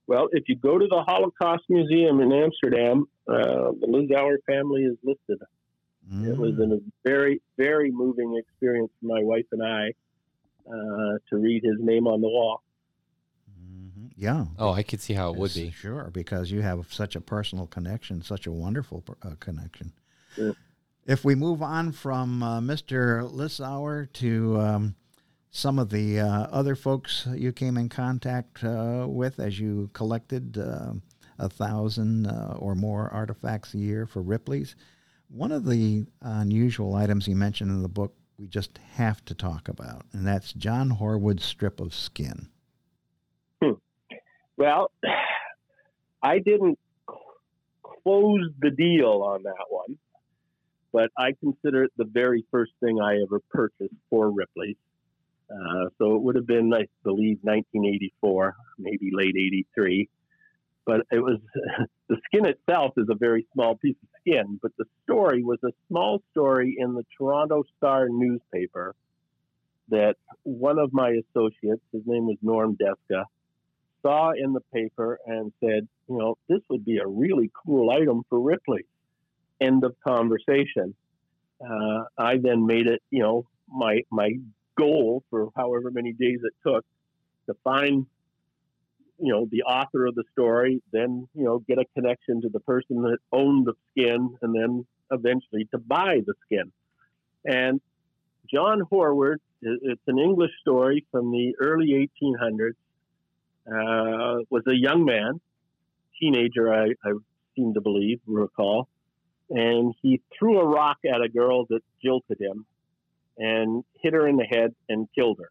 Well, 0.07 0.29
if 0.33 0.45
you 0.49 0.57
go 0.57 0.79
to 0.79 0.87
the 0.87 1.03
Holocaust 1.03 1.65
Museum 1.69 2.21
in 2.21 2.31
Amsterdam, 2.31 3.09
uh, 3.27 3.73
the 3.81 3.87
Lissauer 3.89 4.37
family 4.47 4.83
is 4.83 4.97
listed. 5.03 5.41
Mm. 6.13 6.29
It 6.29 6.37
was 6.37 6.53
mm. 6.53 6.75
a 6.75 6.81
very, 7.05 7.41
very 7.57 7.91
moving 7.91 8.37
experience 8.37 8.91
for 9.01 9.07
my 9.07 9.23
wife 9.23 9.47
and 9.51 9.63
I 9.63 9.89
uh, 10.69 11.19
to 11.31 11.37
read 11.37 11.65
his 11.65 11.77
name 11.81 12.07
on 12.07 12.21
the 12.21 12.29
wall. 12.29 12.63
Yeah. 14.17 14.47
Oh, 14.59 14.73
I 14.73 14.83
could 14.83 15.01
see 15.01 15.15
how 15.15 15.31
it 15.31 15.37
would 15.37 15.55
be. 15.55 15.71
Sure, 15.71 16.11
because 16.13 16.51
you 16.51 16.63
have 16.63 16.93
such 16.93 17.17
a 17.17 17.21
personal 17.21 17.67
connection, 17.67 18.23
such 18.23 18.47
a 18.47 18.53
wonderful 18.53 19.05
uh, 19.23 19.31
connection. 19.41 19.93
Yeah. 20.37 20.53
If 21.07 21.25
we 21.25 21.35
move 21.35 21.63
on 21.63 21.93
from 21.93 22.43
uh, 22.43 22.61
Mr. 22.61 23.31
Lissauer 23.33 24.13
to 24.15 24.61
um, 24.61 24.95
some 25.51 25.79
of 25.79 25.91
the 25.91 26.21
uh, 26.21 26.47
other 26.51 26.75
folks 26.75 27.27
you 27.33 27.53
came 27.53 27.77
in 27.77 27.89
contact 27.89 28.65
uh, 28.65 29.07
with 29.09 29.39
as 29.39 29.59
you 29.59 29.89
collected 29.93 30.59
uh, 30.59 30.93
a 31.39 31.49
thousand 31.49 32.27
uh, 32.27 32.57
or 32.59 32.75
more 32.75 33.09
artifacts 33.11 33.75
a 33.75 33.79
year 33.79 34.07
for 34.07 34.21
Ripley's, 34.21 34.75
one 35.29 35.53
of 35.53 35.65
the 35.65 36.07
unusual 36.23 36.95
items 36.95 37.29
you 37.29 37.37
mentioned 37.37 37.71
in 37.71 37.83
the 37.83 37.89
book 37.89 38.15
we 38.39 38.47
just 38.47 38.79
have 38.95 39.25
to 39.25 39.35
talk 39.35 39.69
about, 39.69 40.05
and 40.13 40.27
that's 40.27 40.53
John 40.53 40.91
Horwood's 40.91 41.45
strip 41.45 41.81
of 41.81 41.95
skin. 41.95 42.49
Well, 44.57 44.91
I 46.23 46.39
didn't 46.39 46.79
close 47.83 48.51
the 48.61 48.71
deal 48.71 49.23
on 49.23 49.43
that 49.45 49.67
one, 49.69 49.99
but 50.93 51.11
I 51.17 51.33
consider 51.41 51.85
it 51.85 51.93
the 51.97 52.05
very 52.05 52.45
first 52.51 52.73
thing 52.81 53.01
I 53.01 53.21
ever 53.23 53.41
purchased 53.51 53.95
for 54.11 54.31
Ripley. 54.31 54.77
Uh, 55.51 55.91
so 55.99 56.17
it 56.17 56.23
would 56.23 56.35
have 56.35 56.47
been, 56.47 56.73
I 56.75 56.87
believe, 57.05 57.39
1984, 57.43 58.57
maybe 58.79 59.11
late 59.13 59.37
83. 59.37 60.09
But 60.85 61.03
it 61.11 61.19
was 61.21 61.39
the 62.09 62.17
skin 62.27 62.47
itself 62.47 62.95
is 62.97 63.07
a 63.11 63.15
very 63.15 63.47
small 63.53 63.77
piece 63.77 63.97
of 64.03 64.09
skin, 64.21 64.59
but 64.63 64.73
the 64.79 64.85
story 65.05 65.43
was 65.43 65.59
a 65.65 65.73
small 65.89 66.23
story 66.31 66.77
in 66.79 66.95
the 66.95 67.05
Toronto 67.17 67.65
Star 67.77 68.09
newspaper 68.09 68.95
that 69.89 70.17
one 70.43 70.79
of 70.79 70.93
my 70.93 71.11
associates, 71.11 71.83
his 71.93 72.03
name 72.07 72.27
was 72.27 72.37
Norm 72.43 72.77
Deska, 72.77 73.25
saw 74.07 74.31
in 74.31 74.53
the 74.53 74.61
paper 74.73 75.19
and 75.27 75.53
said, 75.61 75.89
you 76.09 76.19
know, 76.19 76.37
this 76.49 76.61
would 76.71 76.85
be 76.85 76.99
a 76.99 77.07
really 77.07 77.51
cool 77.65 77.91
item 77.91 78.23
for 78.29 78.41
Ripley. 78.41 78.87
End 79.61 79.85
of 79.85 79.97
conversation. 80.07 80.95
Uh, 81.61 82.05
I 82.17 82.37
then 82.37 82.67
made 82.67 82.87
it, 82.87 83.03
you 83.11 83.23
know, 83.23 83.47
my 83.69 84.03
my 84.11 84.35
goal 84.79 85.25
for 85.31 85.49
however 85.57 85.91
many 85.91 86.13
days 86.13 86.39
it 86.45 86.53
took 86.65 86.85
to 87.47 87.57
find, 87.65 88.07
you 89.19 89.33
know, 89.33 89.49
the 89.51 89.63
author 89.63 90.07
of 90.07 90.15
the 90.15 90.25
story, 90.33 90.83
then 90.93 91.27
you 91.35 91.45
know, 91.45 91.59
get 91.61 91.79
a 91.79 91.85
connection 91.95 92.43
to 92.43 92.49
the 92.51 92.61
person 92.61 93.03
that 93.03 93.19
owned 93.33 93.67
the 93.67 93.75
skin, 93.91 94.37
and 94.43 94.55
then 94.55 94.87
eventually 95.11 95.67
to 95.73 95.79
buy 95.79 96.21
the 96.27 96.35
skin. 96.45 96.71
And 97.45 97.81
John 98.53 98.83
Horwood, 98.93 99.39
it's 99.63 100.03
an 100.07 100.19
English 100.19 100.53
story 100.61 101.07
from 101.11 101.33
the 101.33 101.55
early 101.59 102.11
1800s 102.23 102.75
uh, 103.67 104.43
was 104.51 104.63
a 104.69 104.75
young 104.75 105.05
man, 105.05 105.41
teenager, 106.21 106.73
I, 106.73 106.89
I 107.05 107.13
seem 107.57 107.75
to 107.75 107.81
believe, 107.81 108.21
recall, 108.27 108.89
and 109.51 109.95
he 110.03 110.21
threw 110.37 110.61
a 110.61 110.67
rock 110.67 110.99
at 111.05 111.21
a 111.21 111.29
girl 111.29 111.67
that 111.67 111.81
jilted 112.03 112.41
him 112.41 112.67
and 113.39 113.85
hit 114.01 114.13
her 114.13 114.27
in 114.27 114.37
the 114.37 114.45
head 114.45 114.75
and 114.89 115.09
killed 115.15 115.39
her. 115.41 115.51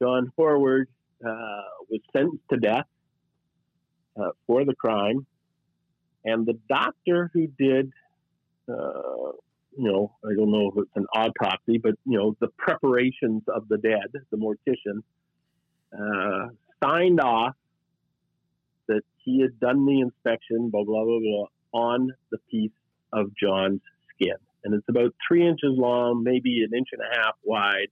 John 0.00 0.32
Horwood 0.38 0.86
uh, 1.24 1.62
was 1.88 2.00
sentenced 2.12 2.44
to 2.50 2.56
death 2.56 2.86
uh, 4.20 4.30
for 4.46 4.64
the 4.64 4.74
crime, 4.74 5.26
and 6.24 6.46
the 6.46 6.58
doctor 6.68 7.30
who 7.32 7.48
did, 7.58 7.92
uh, 8.68 9.32
you 9.76 9.90
know, 9.90 10.14
I 10.24 10.34
don't 10.36 10.50
know 10.50 10.72
if 10.72 10.82
it's 10.82 10.96
an 10.96 11.06
autopsy, 11.14 11.78
but 11.78 11.94
you 12.04 12.18
know, 12.18 12.36
the 12.40 12.48
preparations 12.56 13.42
of 13.48 13.68
the 13.68 13.78
dead, 13.78 14.12
the 14.30 14.36
mortician, 14.36 15.02
uh, 15.92 16.48
signed 16.82 17.20
off 17.20 17.54
that 18.86 19.02
he 19.24 19.40
had 19.40 19.58
done 19.60 19.86
the 19.86 20.00
inspection, 20.00 20.70
blah, 20.70 20.84
blah, 20.84 21.04
blah, 21.04 21.18
blah, 21.20 21.46
on 21.72 22.12
the 22.30 22.38
piece 22.50 22.72
of 23.12 23.30
John's 23.36 23.80
skin. 24.14 24.36
And 24.64 24.74
it's 24.74 24.88
about 24.88 25.14
three 25.26 25.46
inches 25.46 25.70
long, 25.76 26.22
maybe 26.22 26.64
an 26.64 26.76
inch 26.76 26.88
and 26.92 27.00
a 27.00 27.16
half 27.16 27.34
wide. 27.44 27.88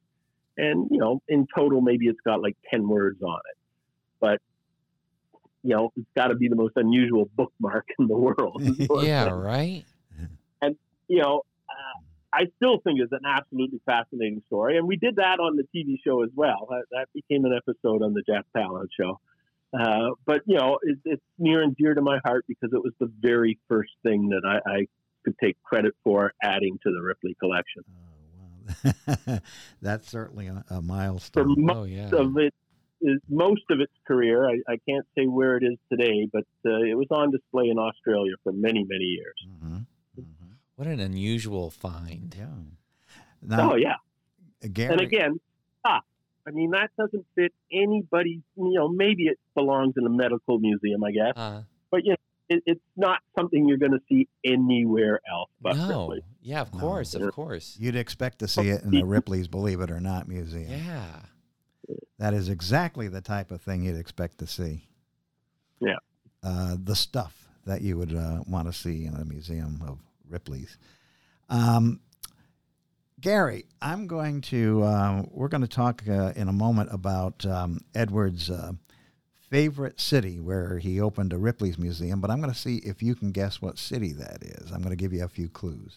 And, 0.59 0.89
you 0.91 0.99
know, 0.99 1.23
in 1.29 1.47
total, 1.55 1.81
maybe 1.81 2.07
it's 2.07 2.21
got 2.25 2.41
like 2.41 2.57
10 2.71 2.89
words 2.89 3.23
on 3.23 3.39
it. 3.51 3.57
But, 4.21 4.41
you 5.63 5.77
know, 5.77 5.93
it's 5.97 6.07
got 6.17 6.29
to 6.29 6.35
be 6.35 6.49
the 6.49 6.57
most 6.57 6.73
unusual 6.77 7.29
bookmark 7.37 7.87
in 7.99 8.09
the 8.09 8.17
world. 8.17 8.63
yeah, 9.05 9.29
right? 9.33 9.85
And, 10.63 10.77
you 11.09 11.21
know, 11.21 11.43
I 12.33 12.47
still 12.57 12.79
think 12.85 13.01
is 13.01 13.09
an 13.13 13.25
absolutely 13.27 13.81
fascinating 13.87 14.43
story. 14.47 14.77
And 14.79 14.87
we 14.87 14.97
did 14.97 15.17
that 15.17 15.39
on 15.39 15.57
the 15.57 15.65
TV 15.75 15.97
show 16.05 16.23
as 16.23 16.31
well. 16.35 16.67
That, 16.71 16.85
that 16.91 17.09
became 17.15 17.45
an 17.45 17.53
episode 17.57 18.03
on 18.03 18.13
the 18.15 18.23
Jack 18.27 18.45
Palance 18.57 18.89
show. 18.99 19.21
Uh, 19.79 20.11
but 20.25 20.43
you 20.47 20.57
know, 20.57 20.79
it, 20.83 20.99
it's 21.05 21.23
near 21.39 21.63
and 21.63 21.77
dear 21.77 21.95
to 21.95 22.03
my 22.03 22.19
heart 22.25 22.45
because 22.49 22.71
it 22.73 22.83
was 22.83 22.93
the 23.01 23.11
very 23.21 23.59
first 23.69 23.91
thing 24.03 24.29
that 24.31 24.43
I, 24.47 24.71
I 24.71 24.87
could 25.25 25.35
take 25.43 25.61
credit 25.63 25.95
for 26.05 26.33
adding 26.43 26.79
to 26.83 26.93
the 26.93 27.03
Ripley 27.03 27.37
collection. 27.41 27.83
Oh, 27.91 28.85
wow. 29.29 29.39
That's 29.83 30.09
certainly 30.09 30.47
a, 30.47 30.65
a 30.71 30.81
milestone. 30.83 31.55
For 31.55 31.61
most 31.61 31.77
Oh, 31.77 31.85
yeah. 31.85 32.11
of 32.13 32.37
it 32.39 32.55
is 33.01 33.21
most 33.29 33.63
of 33.71 33.81
its 33.81 33.93
career. 34.07 34.49
I, 34.49 34.61
I 34.69 34.77
can't 34.89 35.07
say 35.17 35.27
where 35.27 35.57
it 35.57 35.65
is 35.65 35.77
today, 35.91 36.29
but 36.33 36.45
uh, 36.65 36.81
it 36.83 36.97
was 36.97 37.09
on 37.11 37.31
display 37.31 37.69
in 37.69 37.79
Australia 37.79 38.35
for 38.43 38.53
many, 38.53 38.85
many 38.89 39.05
years. 39.05 39.35
hmm 39.61 39.67
hmm 39.69 39.79
What 40.77 40.87
an 40.89 41.01
unusual 41.01 41.71
find. 41.71 42.35
Yeah. 42.39 42.47
Now, 43.43 43.73
oh 43.73 43.77
yeah, 43.77 43.97
Gary, 44.73 44.93
and 44.93 45.01
again, 45.01 45.41
ah, 45.85 46.01
I 46.47 46.51
mean 46.51 46.71
that 46.73 46.91
doesn't 46.99 47.25
fit 47.35 47.53
anybody's, 47.73 48.41
You 48.57 48.73
know, 48.75 48.89
maybe 48.89 49.25
it 49.25 49.39
belongs 49.55 49.95
in 49.97 50.05
a 50.07 50.11
medical 50.11 50.59
museum, 50.59 51.03
I 51.05 51.11
guess, 51.13 51.33
Uh, 51.37 51.63
but 51.91 52.05
you 52.05 52.11
know, 52.11 52.17
it, 52.49 52.63
it's 52.67 52.81
not 52.97 53.21
something 53.39 53.67
you're 53.69 53.79
going 53.79 53.93
to 53.93 54.01
see 54.09 54.29
anywhere 54.45 55.21
else. 55.31 55.51
But 55.61 55.77
no. 55.77 55.89
Ripley. 56.09 56.23
Yeah, 56.43 56.61
of 56.63 56.73
No. 56.75 56.81
course, 56.81 57.15
of 57.15 57.33
course. 57.33 57.77
you'd 57.81 57.97
expect 57.97 58.39
to 58.41 58.49
see 58.49 58.69
it 58.71 58.83
in 58.85 58.91
the 58.91 59.03
Ripley's 59.17 59.49
Believe 59.49 59.81
It 59.81 59.91
or 59.91 60.01
Not 60.01 60.29
Museum. 60.29 60.71
Yeah. 60.71 61.21
That 62.19 62.35
is 62.35 62.49
exactly 62.49 63.09
the 63.09 63.21
type 63.21 63.51
of 63.51 63.61
thing 63.63 63.83
you'd 63.85 63.97
expect 63.99 64.39
to 64.39 64.47
see. 64.47 64.89
Yeah. 65.81 65.97
Uh, 66.43 66.77
the 66.83 66.97
stuff 66.97 67.49
that 67.65 67.83
you 67.83 67.97
would 67.99 68.15
uh, 68.15 68.43
want 68.47 68.67
to 68.69 68.73
see 68.73 69.05
in 69.07 69.15
a 69.15 69.25
museum 69.25 69.83
of 69.87 69.99
Ripley's. 70.29 70.77
Um, 71.49 72.01
Gary, 73.21 73.65
I'm 73.81 74.07
going 74.07 74.41
to, 74.43 74.83
uh, 74.83 75.23
we're 75.31 75.49
going 75.49 75.63
to 75.63 75.69
talk 75.69 76.03
uh, 76.09 76.33
in 76.37 76.49
a 76.49 76.53
moment 76.53 76.91
about 76.93 77.47
um, 77.47 77.81
Edward's 77.95 78.51
uh, 78.51 78.73
favorite 79.49 79.99
city 80.01 80.39
where 80.39 80.79
he 80.79 81.01
opened 81.01 81.33
a 81.33 81.39
Ripley's 81.39 81.79
Museum, 81.79 82.21
but 82.21 82.31
I'm 82.31 82.41
going 82.41 82.53
to 82.53 82.59
see 82.59 82.77
if 82.79 83.03
you 83.03 83.15
can 83.15 83.33
guess 83.33 83.63
what 83.63 83.79
city 83.79 84.13
that 84.13 84.43
is. 84.43 84.71
I'm 84.71 84.81
going 84.83 84.91
to 84.91 84.97
give 84.97 85.13
you 85.15 85.25
a 85.25 85.29
few 85.29 85.49
clues. 85.49 85.97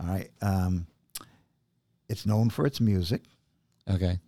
All 0.00 0.06
right. 0.08 0.30
Um, 0.42 0.86
it's 2.08 2.24
known 2.26 2.50
for 2.50 2.66
its 2.66 2.80
music 2.80 3.22
Okay. 3.88 4.18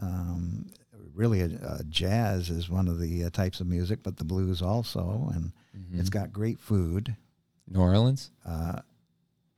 um, 0.00 0.66
really 1.14 1.42
uh, 1.42 1.78
jazz 1.88 2.50
is 2.50 2.68
one 2.68 2.88
of 2.88 2.98
the 2.98 3.24
uh, 3.24 3.30
types 3.30 3.60
of 3.60 3.66
music, 3.66 4.00
but 4.02 4.16
the 4.16 4.24
blues 4.24 4.60
also, 4.60 5.30
and 5.34 5.52
Mhm. 5.76 5.98
it's 6.00 6.10
got 6.10 6.32
great 6.32 6.58
food. 6.60 7.16
New 7.68 7.80
Orleans? 7.80 8.30
Uh, 8.44 8.80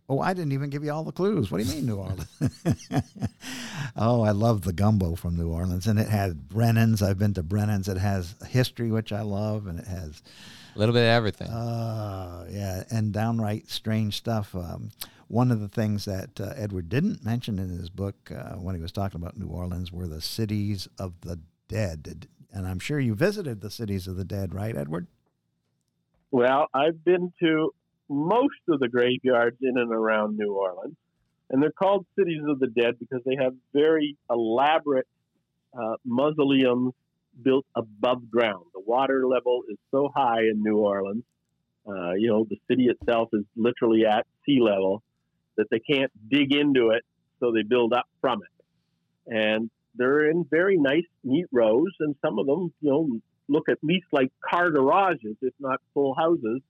oh, 0.09 0.21
I 0.21 0.35
didn't 0.35 0.53
even 0.53 0.71
give 0.71 0.85
you 0.85 0.93
all 0.93 1.05
the 1.05 1.13
clues. 1.13 1.51
What 1.51 1.59
do 1.59 1.65
you 1.65 1.75
mean, 1.75 1.87
New 1.87 1.97
Orleans? 1.99 2.27
oh, 3.97 4.23
I 4.23 4.31
love 4.31 4.63
the 4.63 4.73
gumbo 4.73 5.15
from 5.15 5.37
New 5.37 5.49
Orleans, 5.51 5.87
and 5.87 5.99
it 5.99 6.09
has 6.09 6.35
Brennan's. 6.35 7.03
I've 7.03 7.19
been 7.19 7.35
to 7.35 7.43
Brennan's. 7.43 7.89
It 7.89 7.99
has 7.99 8.35
history, 8.49 8.91
which 8.91 9.13
I 9.13 9.23
love, 9.23 9.67
and 9.67 9.79
it 9.79 9.87
has 9.87 10.23
A 10.75 10.79
little 10.79 10.93
bit 10.95 11.03
of 11.03 11.09
everything. 11.09 11.49
uh, 11.49 12.47
yeah, 12.51 12.85
and 12.91 13.13
downright 13.13 13.69
strange 13.69 14.17
stuff. 14.17 14.55
Um, 14.55 14.91
one 15.29 15.51
of 15.51 15.61
the 15.61 15.69
things 15.69 16.07
that 16.07 16.41
uh, 16.41 16.55
Edward 16.57 16.89
didn't 16.89 17.23
mention 17.23 17.59
in 17.59 17.69
his 17.69 17.91
book 17.91 18.31
uh, 18.35 18.55
when 18.55 18.75
he 18.75 18.81
was 18.81 18.93
talking 18.93 19.21
about 19.21 19.37
New 19.37 19.49
Orleans 19.49 19.93
were 19.93 20.07
the 20.07 20.23
cities 20.23 20.89
of 20.99 21.21
the 21.21 21.39
dead. 21.69 22.27
And 22.51 22.67
I'm 22.67 22.79
sure 22.79 22.99
you 22.99 23.15
visited 23.15 23.61
the 23.61 23.71
cities 23.71 24.07
of 24.09 24.17
the 24.17 24.25
dead, 24.25 24.55
right, 24.55 24.75
Edward? 24.75 25.07
Well, 26.31 26.69
I've 26.73 27.05
been 27.05 27.31
to 27.41 27.75
most 28.09 28.61
of 28.69 28.81
the 28.81 28.89
graveyards 28.89 29.57
in 29.61 29.79
and 29.79 29.93
around 29.93 30.37
New 30.37 30.55
Orleans, 30.55 30.97
and 31.51 31.63
they're 31.63 31.73
called 31.73 32.07
cities 32.19 32.43
of 32.47 32.59
the 32.59 32.67
dead 32.67 32.99
because 32.99 33.23
they 33.25 33.37
have 33.41 33.55
very 33.73 34.17
elaborate 34.31 35.07
uh, 35.79 35.95
mausoleums 36.05 36.93
built 37.43 37.65
above 37.75 38.31
ground. 38.31 38.65
The 38.75 38.81
water 38.81 39.27
level 39.27 39.63
is 39.69 39.79
so 39.91 40.11
high 40.15 40.43
in 40.43 40.63
New 40.63 40.79
Orleans. 40.79 41.25
Uh, 41.87 42.13
you 42.13 42.29
know, 42.29 42.47
the 42.49 42.59
city 42.69 42.89
itself 42.89 43.31
is 43.33 43.45
literally 43.57 44.05
at 44.05 44.27
sea 44.45 44.61
level 44.61 45.03
that 45.57 45.67
they 45.71 45.79
can't 45.79 46.13
dig 46.29 46.55
into 46.55 46.91
it, 46.91 47.03
so 47.41 47.53
they 47.53 47.63
build 47.63 47.93
up 47.93 48.07
from 48.21 48.41
it. 48.43 49.35
And 49.35 49.71
they're 49.95 50.31
in 50.31 50.45
very 50.51 50.77
nice, 50.77 51.07
neat 51.25 51.47
rows, 51.53 51.93
and 52.01 52.15
some 52.25 52.39
of 52.39 52.47
them, 52.47 52.73
you 52.81 52.91
know, 52.91 53.21
look 53.49 53.69
at 53.69 53.79
least 53.83 54.07
like 54.13 54.31
car 54.49 54.71
garages, 54.71 55.37
if 55.41 55.55
not 55.59 55.81
full 55.95 56.15
houses. 56.15 56.61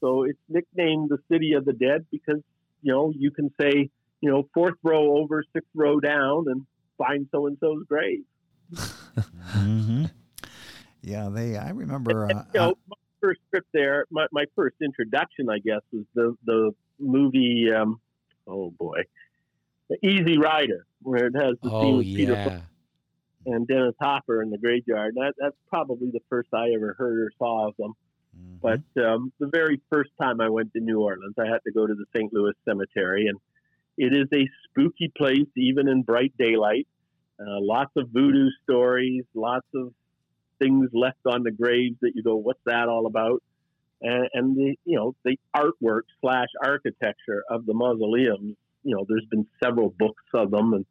So 0.00 0.24
it's 0.24 0.38
nicknamed 0.48 1.10
the 1.10 1.18
City 1.30 1.54
of 1.54 1.64
the 1.64 1.72
Dead 1.72 2.06
because, 2.10 2.40
you 2.82 2.92
know, 2.92 3.12
you 3.16 3.30
can 3.30 3.52
say, 3.60 3.90
you 4.20 4.30
know, 4.30 4.48
fourth 4.54 4.76
row 4.82 5.18
over, 5.18 5.44
sixth 5.52 5.70
row 5.74 6.00
down 6.00 6.46
and 6.48 6.66
find 6.96 7.28
so 7.32 7.46
and 7.46 7.56
so's 7.60 7.84
grave. 7.88 8.24
Mm-hmm. 8.72 10.04
Yeah, 11.02 11.28
they. 11.30 11.56
I 11.56 11.70
remember. 11.70 12.26
Uh, 12.26 12.44
You 12.54 12.60
know, 12.60 12.78
my 12.88 12.96
first 13.20 13.40
trip 13.50 13.66
there, 13.72 14.06
my, 14.10 14.26
my 14.30 14.44
first 14.54 14.76
introduction, 14.82 15.48
I 15.50 15.58
guess, 15.58 15.80
was 15.92 16.04
the, 16.14 16.36
the 16.44 16.74
movie, 16.98 17.72
um, 17.72 18.00
oh 18.46 18.70
boy, 18.70 19.02
The 19.88 20.06
Easy 20.06 20.38
Rider, 20.38 20.86
where 21.02 21.26
it 21.26 21.34
has 21.36 21.56
the 21.62 21.70
scene 21.70 21.94
oh, 21.94 21.96
with 21.98 22.06
Peter 22.06 22.62
and 23.46 23.66
Dennis 23.66 23.94
Hopper 24.00 24.42
in 24.42 24.50
the 24.50 24.58
graveyard. 24.58 25.14
That, 25.14 25.34
that's 25.38 25.56
probably 25.68 26.10
the 26.10 26.20
first 26.28 26.48
I 26.52 26.70
ever 26.74 26.94
heard 26.98 27.18
or 27.18 27.30
saw 27.38 27.68
of 27.68 27.76
them. 27.78 27.94
Mhm. 28.38 28.60
But 28.60 29.02
um, 29.02 29.32
the 29.38 29.48
very 29.48 29.80
first 29.90 30.10
time 30.20 30.40
I 30.40 30.48
went 30.48 30.72
to 30.74 30.80
New 30.80 31.00
Orleans, 31.00 31.34
I 31.38 31.46
had 31.46 31.60
to 31.66 31.72
go 31.72 31.86
to 31.86 31.94
the 31.94 32.04
St. 32.14 32.32
Louis 32.32 32.54
Cemetery, 32.64 33.26
and 33.26 33.38
it 33.96 34.14
is 34.14 34.28
a 34.32 34.48
spooky 34.64 35.12
place, 35.16 35.48
even 35.56 35.88
in 35.88 36.02
bright 36.02 36.32
daylight. 36.38 36.86
Uh, 37.40 37.60
lots 37.60 37.92
of 37.96 38.08
voodoo 38.10 38.48
stories, 38.64 39.24
lots 39.34 39.66
of 39.74 39.92
things 40.58 40.90
left 40.92 41.18
on 41.26 41.42
the 41.42 41.50
graves 41.50 41.96
that 42.00 42.12
you 42.14 42.22
go, 42.22 42.36
"What's 42.36 42.62
that 42.66 42.88
all 42.88 43.06
about?" 43.06 43.42
And, 44.00 44.28
and 44.32 44.56
the 44.56 44.76
you 44.84 44.96
know 44.96 45.14
the 45.24 45.38
artwork 45.54 46.02
slash 46.20 46.48
architecture 46.62 47.44
of 47.50 47.66
the 47.66 47.74
mausoleums. 47.74 48.56
You 48.82 48.96
know, 48.96 49.04
there's 49.08 49.26
been 49.26 49.46
several 49.62 49.94
books 49.98 50.22
of 50.34 50.50
them, 50.50 50.72
and 50.72 50.86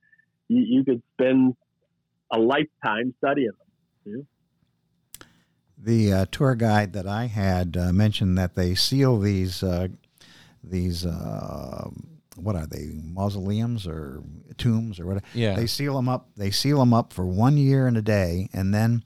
you, 0.47 0.63
you 0.77 0.83
could 0.83 1.01
spend 1.13 1.55
a 2.31 2.39
lifetime 2.39 3.13
studying 3.17 3.51
them. 4.05 4.27
The 5.77 6.11
uh, 6.13 6.25
tour 6.31 6.55
guide 6.55 6.93
that 6.93 7.07
I 7.07 7.25
had 7.25 7.77
uh, 7.77 7.93
mentioned 7.93 8.37
that 8.37 8.55
they 8.55 8.73
seal 8.75 9.19
these 9.19 9.61
uh, 9.61 9.89
these 10.63 11.05
uh, 11.05 11.89
what 12.35 12.55
are 12.55 12.65
they 12.65 12.89
mausoleums 13.03 13.87
or 13.87 14.23
tombs 14.57 14.99
or 14.99 15.05
whatever. 15.05 15.25
Yeah. 15.33 15.55
They 15.55 15.67
seal 15.67 15.95
them 15.95 16.09
up. 16.09 16.29
They 16.35 16.51
seal 16.51 16.79
them 16.79 16.93
up 16.93 17.13
for 17.13 17.25
one 17.25 17.57
year 17.57 17.87
and 17.87 17.97
a 17.97 18.01
day, 18.01 18.49
and 18.53 18.73
then 18.73 19.03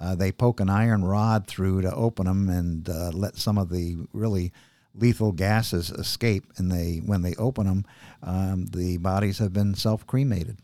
uh, 0.00 0.14
they 0.14 0.32
poke 0.32 0.60
an 0.60 0.68
iron 0.68 1.04
rod 1.04 1.46
through 1.46 1.82
to 1.82 1.94
open 1.94 2.26
them 2.26 2.48
and 2.48 2.88
uh, 2.88 3.10
let 3.12 3.36
some 3.36 3.56
of 3.58 3.70
the 3.70 3.96
really 4.12 4.52
lethal 4.94 5.32
gases 5.32 5.90
escape. 5.90 6.44
And 6.56 6.70
they, 6.70 7.00
when 7.04 7.22
they 7.22 7.34
open 7.36 7.66
them, 7.66 7.84
um, 8.22 8.66
the 8.66 8.98
bodies 8.98 9.38
have 9.38 9.52
been 9.52 9.74
self 9.74 10.06
cremated. 10.06 10.58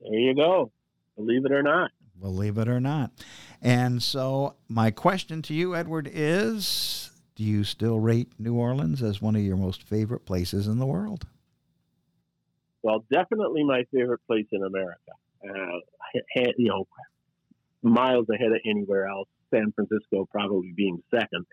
There 0.00 0.18
you 0.18 0.34
go. 0.34 0.70
Believe 1.16 1.44
it 1.44 1.52
or 1.52 1.62
not. 1.62 1.90
Believe 2.18 2.58
it 2.58 2.68
or 2.68 2.80
not. 2.80 3.10
And 3.62 4.02
so, 4.02 4.54
my 4.68 4.90
question 4.90 5.42
to 5.42 5.54
you, 5.54 5.76
Edward, 5.76 6.10
is: 6.12 7.10
Do 7.34 7.44
you 7.44 7.64
still 7.64 8.00
rate 8.00 8.32
New 8.38 8.54
Orleans 8.54 9.02
as 9.02 9.20
one 9.20 9.36
of 9.36 9.42
your 9.42 9.56
most 9.56 9.82
favorite 9.82 10.24
places 10.24 10.66
in 10.66 10.78
the 10.78 10.86
world? 10.86 11.26
Well, 12.82 13.04
definitely 13.12 13.62
my 13.64 13.84
favorite 13.92 14.20
place 14.26 14.46
in 14.52 14.64
America. 14.64 15.12
Uh, 15.44 15.78
you 16.56 16.68
know, 16.68 16.86
miles 17.82 18.26
ahead 18.32 18.52
of 18.52 18.58
anywhere 18.64 19.06
else. 19.06 19.28
San 19.52 19.72
Francisco 19.72 20.26
probably 20.30 20.72
being 20.74 21.02
second, 21.10 21.44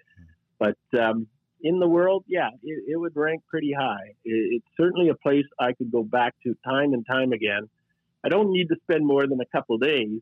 but 0.59 0.77
um, 0.99 1.27
in 1.61 1.79
the 1.79 1.87
world, 1.87 2.23
yeah, 2.27 2.49
it, 2.63 2.83
it 2.87 2.95
would 2.95 3.15
rank 3.15 3.41
pretty 3.49 3.73
high. 3.73 4.13
It, 4.23 4.61
it's 4.61 4.67
certainly 4.79 5.09
a 5.09 5.15
place 5.15 5.45
I 5.59 5.73
could 5.73 5.91
go 5.91 6.03
back 6.03 6.35
to 6.43 6.55
time 6.63 6.93
and 6.93 7.05
time 7.05 7.31
again. 7.31 7.67
I 8.23 8.29
don't 8.29 8.51
need 8.51 8.67
to 8.69 8.75
spend 8.83 9.05
more 9.05 9.25
than 9.27 9.39
a 9.41 9.45
couple 9.45 9.77
days, 9.77 10.21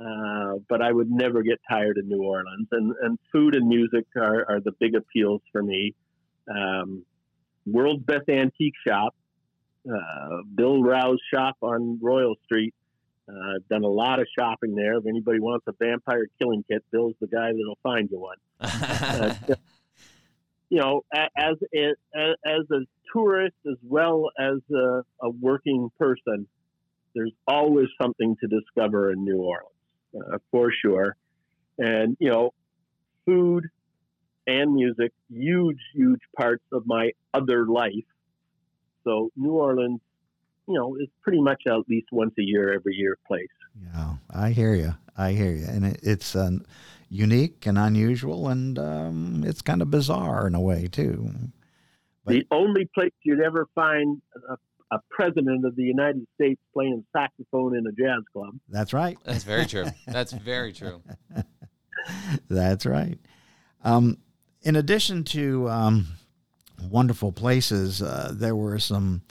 uh, 0.00 0.54
but 0.68 0.82
I 0.82 0.90
would 0.92 1.10
never 1.10 1.42
get 1.42 1.60
tired 1.68 1.98
of 1.98 2.06
New 2.06 2.22
Orleans. 2.22 2.68
And, 2.72 2.94
and 3.02 3.18
food 3.32 3.54
and 3.54 3.68
music 3.68 4.06
are, 4.16 4.46
are 4.48 4.60
the 4.60 4.72
big 4.80 4.94
appeals 4.94 5.42
for 5.52 5.62
me. 5.62 5.94
Um, 6.48 7.04
world's 7.66 8.04
best 8.04 8.28
antique 8.28 8.74
shop, 8.86 9.14
uh, 9.88 10.42
Bill 10.54 10.82
Rau's 10.82 11.20
shop 11.32 11.56
on 11.62 11.98
Royal 12.00 12.34
Street. 12.44 12.74
Uh, 13.28 13.56
I've 13.56 13.68
done 13.68 13.84
a 13.84 13.88
lot 13.88 14.18
of 14.18 14.26
shopping 14.36 14.74
there. 14.74 14.94
If 14.94 15.06
anybody 15.06 15.38
wants 15.38 15.66
a 15.68 15.72
vampire 15.78 16.26
killing 16.40 16.64
kit, 16.68 16.82
Bill's 16.90 17.14
the 17.20 17.28
guy 17.28 17.52
that'll 17.52 17.78
find 17.82 18.08
you 18.10 18.18
one. 18.18 19.56
You 20.70 20.78
know, 20.78 21.02
as 21.12 21.56
a, 21.74 21.94
as 22.14 22.64
a 22.70 22.86
tourist 23.12 23.56
as 23.68 23.76
well 23.82 24.30
as 24.38 24.58
a, 24.72 25.02
a 25.20 25.30
working 25.40 25.90
person, 25.98 26.46
there's 27.12 27.32
always 27.48 27.88
something 28.00 28.36
to 28.40 28.46
discover 28.46 29.10
in 29.10 29.24
New 29.24 29.38
Orleans, 29.38 29.66
uh, 30.14 30.38
for 30.50 30.70
sure. 30.72 31.16
And 31.78 32.16
you 32.20 32.30
know, 32.30 32.52
food 33.26 33.68
and 34.46 34.74
music, 34.74 35.12
huge, 35.28 35.78
huge 35.94 36.20
parts 36.36 36.64
of 36.72 36.86
my 36.86 37.12
other 37.34 37.66
life. 37.66 37.92
So 39.04 39.30
New 39.36 39.52
Orleans, 39.52 40.00
you 40.66 40.74
know, 40.74 40.96
is 40.96 41.08
pretty 41.22 41.40
much 41.40 41.62
at 41.66 41.88
least 41.88 42.08
once 42.12 42.34
a 42.38 42.42
year, 42.42 42.72
every 42.72 42.94
year 42.94 43.16
place. 43.26 43.46
Yeah, 43.82 44.14
I 44.30 44.50
hear 44.50 44.74
you. 44.74 44.94
I 45.16 45.32
hear 45.32 45.52
you, 45.52 45.66
and 45.66 45.84
it, 45.84 46.00
it's 46.02 46.34
uh, 46.34 46.50
unique 47.08 47.66
and 47.66 47.78
unusual, 47.78 48.48
and 48.48 48.78
um, 48.78 49.44
it's 49.46 49.62
kind 49.62 49.82
of 49.82 49.90
bizarre 49.90 50.46
in 50.46 50.54
a 50.54 50.60
way 50.60 50.88
too. 50.90 51.30
But, 52.24 52.32
the 52.32 52.46
only 52.50 52.88
place 52.94 53.12
you'd 53.22 53.40
ever 53.40 53.66
find 53.74 54.22
a, 54.48 54.56
a, 54.92 54.98
president 55.10 55.64
of 55.64 55.76
the 55.76 55.82
United 55.82 56.26
States 56.34 56.60
playing 56.72 57.04
saxophone 57.14 57.76
in 57.76 57.86
a 57.86 57.92
jazz 57.92 58.22
club. 58.32 58.54
That's 58.68 58.92
right. 58.92 59.18
That's 59.24 59.44
very 59.44 59.66
true. 59.66 59.86
That's 60.06 60.32
very 60.32 60.72
true. 60.72 61.02
That's 62.48 62.86
right. 62.86 63.18
Um, 63.84 64.18
in 64.62 64.76
addition 64.76 65.24
to 65.24 65.68
um, 65.68 66.06
wonderful 66.88 67.32
places, 67.32 68.02
uh, 68.02 68.32
there 68.34 68.56
were 68.56 68.78
some 68.78 69.22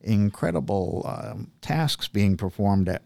incredible 0.00 1.04
um, 1.06 1.50
tasks 1.60 2.08
being 2.08 2.36
performed 2.36 2.88
at 2.88 3.02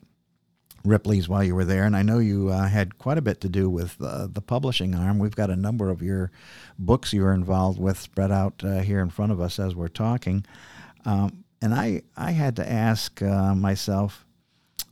Ripley's 0.85 1.29
while 1.29 1.45
you 1.45 1.55
were 1.55 1.65
there, 1.65 1.85
and 1.85 1.97
I 1.97 2.03
know 2.03 2.19
you 2.19 2.49
uh, 2.49 2.69
had 2.69 2.99
quite 2.99 3.17
a 3.17 3.23
bit 3.23 3.41
to 3.43 3.49
do 3.49 3.71
with 3.71 3.97
uh, 4.03 4.27
the 4.31 4.41
publishing 4.41 4.95
arm. 4.95 5.19
We've 5.19 5.37
got 5.37 5.51
a 5.51 5.57
number 5.57 5.91
of 5.91 6.03
your 6.03 6.33
books 6.79 7.13
you 7.13 7.23
were 7.23 7.33
involved 7.33 7.79
with 7.79 7.99
spread 7.99 8.33
out 8.33 8.63
uh, 8.65 8.81
here 8.81 9.01
in 9.01 9.11
front 9.11 9.31
of 9.31 9.41
us 9.41 9.59
as 9.61 9.77
we're 9.77 9.89
talking. 9.89 10.45
Um, 11.05 11.42
and 11.63 11.75
I, 11.75 12.03
I 12.17 12.33
had 12.33 12.57
to 12.57 12.71
ask 12.71 13.23
uh, 13.23 13.55
myself, 13.55 14.27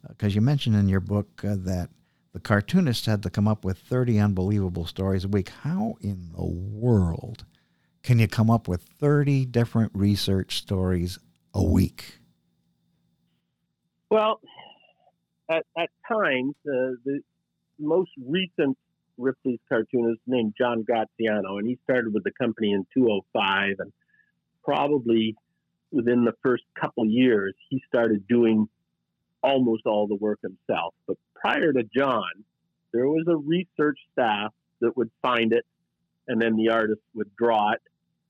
because 0.08 0.32
uh, 0.32 0.36
you 0.36 0.40
mentioned 0.40 0.76
in 0.76 0.88
your 0.88 1.00
book 1.00 1.44
uh, 1.44 1.56
that 1.58 1.90
the 2.32 2.40
cartoonist 2.40 3.06
had 3.06 3.22
to 3.24 3.30
come 3.30 3.48
up 3.48 3.64
with 3.64 3.78
30 3.78 4.20
unbelievable 4.20 4.86
stories 4.86 5.24
a 5.24 5.28
week. 5.28 5.48
How 5.48 5.96
in 6.00 6.30
the 6.34 6.44
world 6.44 7.44
can 8.02 8.20
you 8.20 8.28
come 8.28 8.50
up 8.50 8.68
with 8.68 8.82
30 8.82 9.46
different 9.46 9.90
research 9.94 10.56
stories 10.58 11.18
a 11.52 11.62
week? 11.62 12.20
Well, 14.10 14.40
at, 15.50 15.66
at 15.76 15.90
times, 16.08 16.54
uh, 16.66 16.94
the 17.04 17.20
most 17.78 18.10
recent 18.24 18.78
Ripley's 19.18 19.58
cartoonist 19.68 20.20
named 20.26 20.54
John 20.56 20.84
Graziano, 20.84 21.58
and 21.58 21.66
he 21.66 21.78
started 21.84 22.14
with 22.14 22.24
the 22.24 22.32
company 22.32 22.72
in 22.72 22.86
205. 22.94 23.74
And 23.80 23.92
probably 24.64 25.36
within 25.92 26.24
the 26.24 26.34
first 26.42 26.64
couple 26.78 27.06
years, 27.06 27.54
he 27.68 27.82
started 27.88 28.26
doing 28.28 28.68
almost 29.42 29.86
all 29.86 30.06
the 30.06 30.14
work 30.14 30.40
himself. 30.42 30.94
But 31.06 31.16
prior 31.34 31.72
to 31.72 31.82
John, 31.84 32.44
there 32.92 33.08
was 33.08 33.26
a 33.28 33.36
research 33.36 33.98
staff 34.12 34.52
that 34.80 34.96
would 34.96 35.10
find 35.22 35.52
it, 35.52 35.64
and 36.28 36.40
then 36.40 36.56
the 36.56 36.70
artist 36.70 37.00
would 37.14 37.34
draw 37.36 37.72
it, 37.72 37.80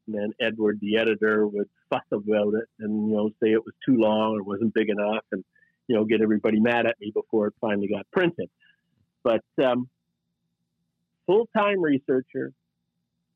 and 0.07 0.17
then 0.17 0.33
Edward, 0.41 0.79
the 0.81 0.97
editor, 0.99 1.47
would 1.47 1.69
fuss 1.89 2.03
about 2.13 2.55
it 2.55 2.69
and 2.79 3.09
you 3.09 3.17
know 3.17 3.31
say 3.43 3.51
it 3.51 3.65
was 3.65 3.75
too 3.85 3.97
long 3.97 4.37
or 4.37 4.43
wasn't 4.43 4.73
big 4.75 4.89
enough, 4.89 5.25
and 5.33 5.45
you 5.91 5.97
know, 5.97 6.05
get 6.05 6.23
everybody 6.23 6.61
mad 6.61 6.87
at 6.87 7.01
me 7.01 7.11
before 7.13 7.49
it 7.49 7.55
finally 7.61 7.89
got 7.89 8.09
printed. 8.13 8.49
But 9.25 9.43
um, 9.61 9.89
full 11.27 11.49
time 11.57 11.83
researcher, 11.83 12.53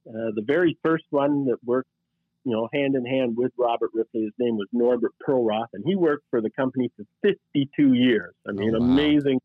uh, 0.09 0.31
the 0.37 0.43
very 0.47 0.79
first 0.85 1.03
one 1.11 1.47
that 1.47 1.57
worked, 1.65 1.91
you 2.44 2.52
know, 2.52 2.68
hand 2.72 2.94
in 2.94 3.04
hand 3.04 3.37
with 3.37 3.52
Robert 3.57 3.90
Ripley, 3.94 4.22
his 4.22 4.33
name 4.38 4.57
was 4.57 4.68
Norbert 4.72 5.12
Pearlroth, 5.26 5.68
and 5.72 5.85
he 5.85 5.96
worked 5.96 6.24
for 6.30 6.40
the 6.40 6.50
company 6.50 6.90
for 6.96 7.04
52 7.22 7.94
years. 7.94 8.35
I 8.46 8.52
mean, 8.52 8.74
oh, 8.74 8.80
wow. 8.80 8.87
amazing. 8.87 9.40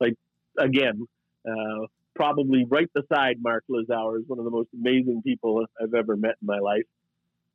Like, 0.00 0.14
again, 0.58 1.06
uh, 1.48 1.86
probably 2.14 2.66
right 2.68 2.90
beside 2.92 3.36
Mark 3.42 3.64
Lissauer 3.70 4.18
is 4.18 4.24
one 4.26 4.38
of 4.38 4.44
the 4.44 4.50
most 4.50 4.68
amazing 4.74 5.22
people 5.22 5.64
I've 5.80 5.94
ever 5.94 6.16
met 6.16 6.36
in 6.40 6.46
my 6.46 6.58
life. 6.58 6.84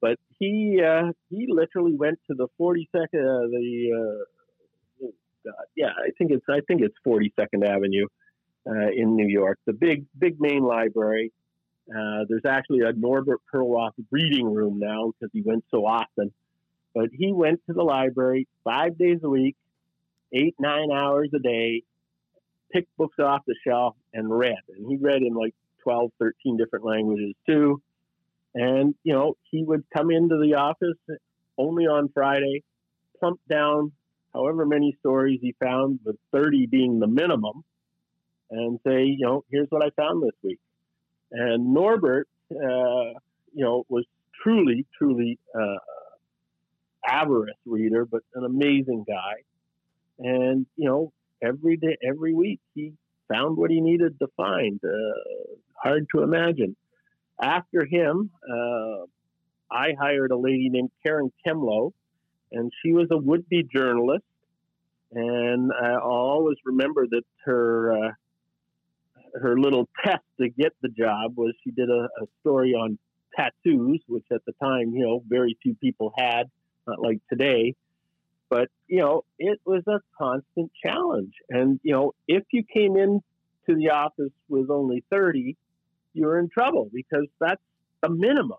But 0.01 0.17
he 0.39 0.81
uh, 0.81 1.12
he 1.29 1.47
literally 1.49 1.93
went 1.93 2.19
to 2.27 2.33
the 2.33 2.47
42nd, 2.59 2.85
uh, 3.03 3.47
the 3.49 3.89
uh, 3.93 5.05
God, 5.45 5.65
yeah, 5.75 5.88
I 5.88 6.12
think 6.17 6.31
it's 6.31 6.45
I 6.49 6.62
think 6.67 6.81
it's 6.81 6.95
42nd 7.05 7.67
Avenue 7.67 8.07
uh, 8.69 8.89
in 8.95 9.15
New 9.15 9.27
York, 9.27 9.59
the 9.65 9.73
big 9.73 10.05
big 10.17 10.39
main 10.39 10.63
library. 10.63 11.31
Uh, 11.89 12.25
there's 12.28 12.45
actually 12.47 12.82
a 12.82 12.93
Norbert 12.93 13.39
Pearlroth 13.52 13.93
reading 14.12 14.54
room 14.54 14.80
now 14.80 15.12
because 15.19 15.32
he 15.34 15.41
went 15.41 15.63
so 15.71 15.86
often. 15.86 16.32
But 16.93 17.10
he 17.12 17.32
went 17.34 17.62
to 17.67 17.73
the 17.73 17.84
library 17.84 18.47
five 18.63 18.97
days 18.97 19.19
a 19.23 19.30
week, 19.30 19.56
eight 20.34 20.56
nine 20.60 20.91
hours 20.91 21.30
a 21.34 21.39
day, 21.39 21.84
picked 22.71 22.95
books 22.97 23.17
off 23.19 23.41
the 23.47 23.56
shelf 23.65 23.95
and 24.13 24.30
read. 24.30 24.60
And 24.75 24.88
he 24.89 24.97
read 24.97 25.21
in 25.21 25.34
like 25.34 25.56
12, 25.84 26.12
13 26.19 26.58
different 26.58 26.86
languages 26.86 27.34
too. 27.47 27.82
And 28.54 28.95
you 29.04 29.13
know, 29.13 29.38
he 29.49 29.63
would 29.63 29.84
come 29.95 30.12
into 30.12 30.38
the 30.38 30.56
office 30.56 30.97
only 31.58 31.86
on 31.86 32.10
Friday, 32.13 32.63
plump 33.19 33.39
down 33.49 33.91
however 34.34 34.65
many 34.65 34.95
stories 34.99 35.39
he 35.41 35.56
found, 35.60 35.99
with 36.04 36.15
30 36.32 36.67
being 36.67 36.99
the 36.99 37.08
minimum, 37.08 37.63
and 38.52 38.80
say, 38.86 39.04
you 39.04 39.25
know, 39.25 39.43
here's 39.49 39.67
what 39.69 39.84
I 39.84 39.89
found 39.91 40.23
this 40.23 40.36
week. 40.43 40.60
And 41.32 41.74
Norbert, 41.74 42.28
uh, 42.52 43.20
you 43.54 43.63
know, 43.63 43.86
was 43.89 44.06
truly, 44.44 44.86
truly 44.98 45.38
uh, 45.54 45.78
avarice 47.08 47.56
reader, 47.65 48.06
but 48.06 48.22
an 48.36 48.46
amazing 48.46 49.06
guy. 49.08 49.44
And 50.20 50.65
you 50.76 50.88
know, 50.88 51.13
every 51.42 51.78
day, 51.78 51.98
every 52.08 52.34
week, 52.34 52.60
he 52.76 52.94
found 53.32 53.58
what 53.58 53.72
he 53.72 53.80
needed 53.82 54.20
to 54.20 54.28
find. 54.36 54.80
Uh, 54.84 55.56
hard 55.76 56.08
to 56.15 56.24
imagine. 56.24 56.76
After 57.42 57.86
him, 57.86 58.32
uh, 58.50 59.06
I 59.72 59.94
hired 59.98 60.32
a 60.32 60.38
lady 60.38 60.70
named 60.70 60.92
Karen 61.06 61.32
Kemlow, 61.46 61.94
and 62.52 62.72
she 62.82 62.92
was 62.92 63.08
a 63.12 63.18
would-be 63.18 63.63
journalist. 63.74 64.26
And 65.12 65.72
I'll 65.72 66.02
always 66.02 66.58
remember 66.65 67.08
that 67.08 67.24
her 67.46 67.94
uh, 67.94 68.12
her 69.34 69.60
little 69.60 69.88
test 70.04 70.24
to 70.39 70.50
get 70.50 70.74
the 70.82 70.89
job 70.89 71.36
was 71.36 71.54
she 71.63 71.72
did 71.72 71.89
a, 71.89 72.08
a, 72.22 72.28
story 72.42 72.74
on 72.74 72.98
tattoos, 73.36 74.02
which 74.08 74.26
at 74.32 74.44
the 74.46 74.54
time, 74.62 74.92
you 74.94 75.06
know, 75.06 75.24
very 75.28 75.58
few 75.62 75.76
people 75.76 76.13
had, 76.18 76.50
not 76.88 77.02
like 77.02 77.20
today. 77.30 77.76
But 78.50 78.70
you 78.88 79.00
know, 79.00 79.24
it 79.38 79.60
was 79.65 79.84
a 79.88 80.00
constant 80.18 80.72
challenge. 80.84 81.34
And 81.50 81.80
you 81.84 81.94
know, 81.94 82.13
if 82.28 82.44
you 82.52 82.63
came 82.63 82.98
in 82.98 83.22
to 83.68 83.76
the 83.76 83.92
office 83.92 84.34
with 84.48 84.70
only 84.70 85.04
thirty, 85.12 85.56
you 86.13 86.26
were 86.26 86.39
in 86.39 86.50
trouble 86.50 86.89
because 86.92 87.28
that's 87.39 87.62
the 88.02 88.10
minimum 88.10 88.58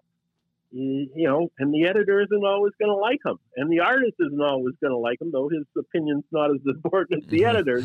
you 0.72 1.08
know, 1.28 1.50
and 1.58 1.74
the 1.74 1.86
editor 1.86 2.20
isn't 2.20 2.44
always 2.44 2.72
going 2.78 2.90
to 2.90 2.96
like 2.96 3.20
him, 3.24 3.38
and 3.56 3.70
the 3.70 3.80
artist 3.80 4.14
isn't 4.20 4.40
always 4.40 4.74
going 4.80 4.92
to 4.92 4.98
like 4.98 5.20
him, 5.20 5.30
though 5.32 5.48
his 5.48 5.64
opinion's 5.76 6.24
not 6.30 6.50
as 6.50 6.60
important 6.66 7.24
as 7.24 7.30
the 7.30 7.40
mm-hmm. 7.40 7.48
editor's. 7.48 7.84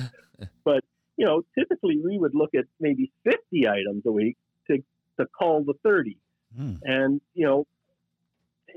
But 0.64 0.84
you 1.18 1.26
know, 1.26 1.44
typically 1.58 2.00
we 2.04 2.18
would 2.18 2.34
look 2.34 2.56
at 2.56 2.66
maybe 2.80 3.12
50 3.24 3.68
items 3.68 4.04
a 4.06 4.12
week 4.12 4.38
to 4.68 4.84
to 5.20 5.26
call 5.28 5.64
the 5.64 5.74
30, 5.84 6.18
mm. 6.60 6.80
and 6.84 7.22
you 7.34 7.46
know, 7.46 7.66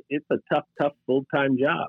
it's 0.09 0.27
a 0.31 0.37
tough, 0.53 0.67
tough 0.81 0.93
full 1.07 1.25
time 1.35 1.59
job, 1.59 1.89